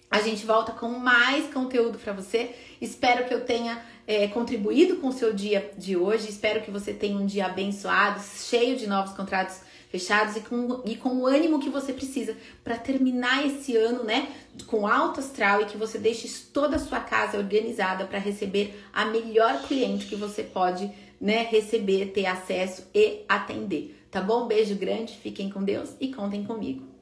a 0.10 0.21
gente 0.21 0.45
volta 0.45 0.71
com 0.71 0.88
mais 0.88 1.51
conteúdo 1.51 1.97
para 1.97 2.13
você. 2.13 2.56
Espero 2.80 3.25
que 3.25 3.34
eu 3.34 3.41
tenha 3.41 3.84
é, 4.07 4.27
contribuído 4.27 4.97
com 4.97 5.07
o 5.07 5.13
seu 5.13 5.33
dia 5.33 5.71
de 5.77 5.97
hoje. 5.97 6.29
Espero 6.29 6.61
que 6.61 6.71
você 6.71 6.93
tenha 6.93 7.17
um 7.17 7.25
dia 7.25 7.45
abençoado, 7.45 8.21
cheio 8.21 8.77
de 8.77 8.87
novos 8.87 9.13
contratos 9.13 9.61
fechados 9.89 10.35
e 10.35 10.41
com, 10.41 10.81
e 10.85 10.95
com 10.95 11.09
o 11.17 11.25
ânimo 11.25 11.59
que 11.59 11.69
você 11.69 11.93
precisa 11.93 12.35
para 12.63 12.77
terminar 12.77 13.45
esse 13.45 13.77
ano, 13.77 14.03
né, 14.03 14.27
com 14.67 14.85
alto 14.85 15.21
astral 15.21 15.61
e 15.61 15.65
que 15.65 15.77
você 15.77 15.97
deixe 15.97 16.27
toda 16.51 16.75
a 16.75 16.79
sua 16.79 16.99
casa 16.99 17.37
organizada 17.37 18.05
para 18.05 18.19
receber 18.19 18.83
a 18.91 19.05
melhor 19.05 19.61
cliente 19.63 20.05
que 20.05 20.15
você 20.15 20.43
pode, 20.43 20.91
né, 21.19 21.43
receber, 21.43 22.07
ter 22.07 22.25
acesso 22.25 22.87
e 22.93 23.21
atender. 23.27 24.03
Tá 24.11 24.21
bom? 24.21 24.47
Beijo 24.47 24.75
grande, 24.75 25.13
fiquem 25.17 25.49
com 25.49 25.63
Deus 25.63 25.91
e 25.99 26.13
contem 26.13 26.43
comigo. 26.43 26.94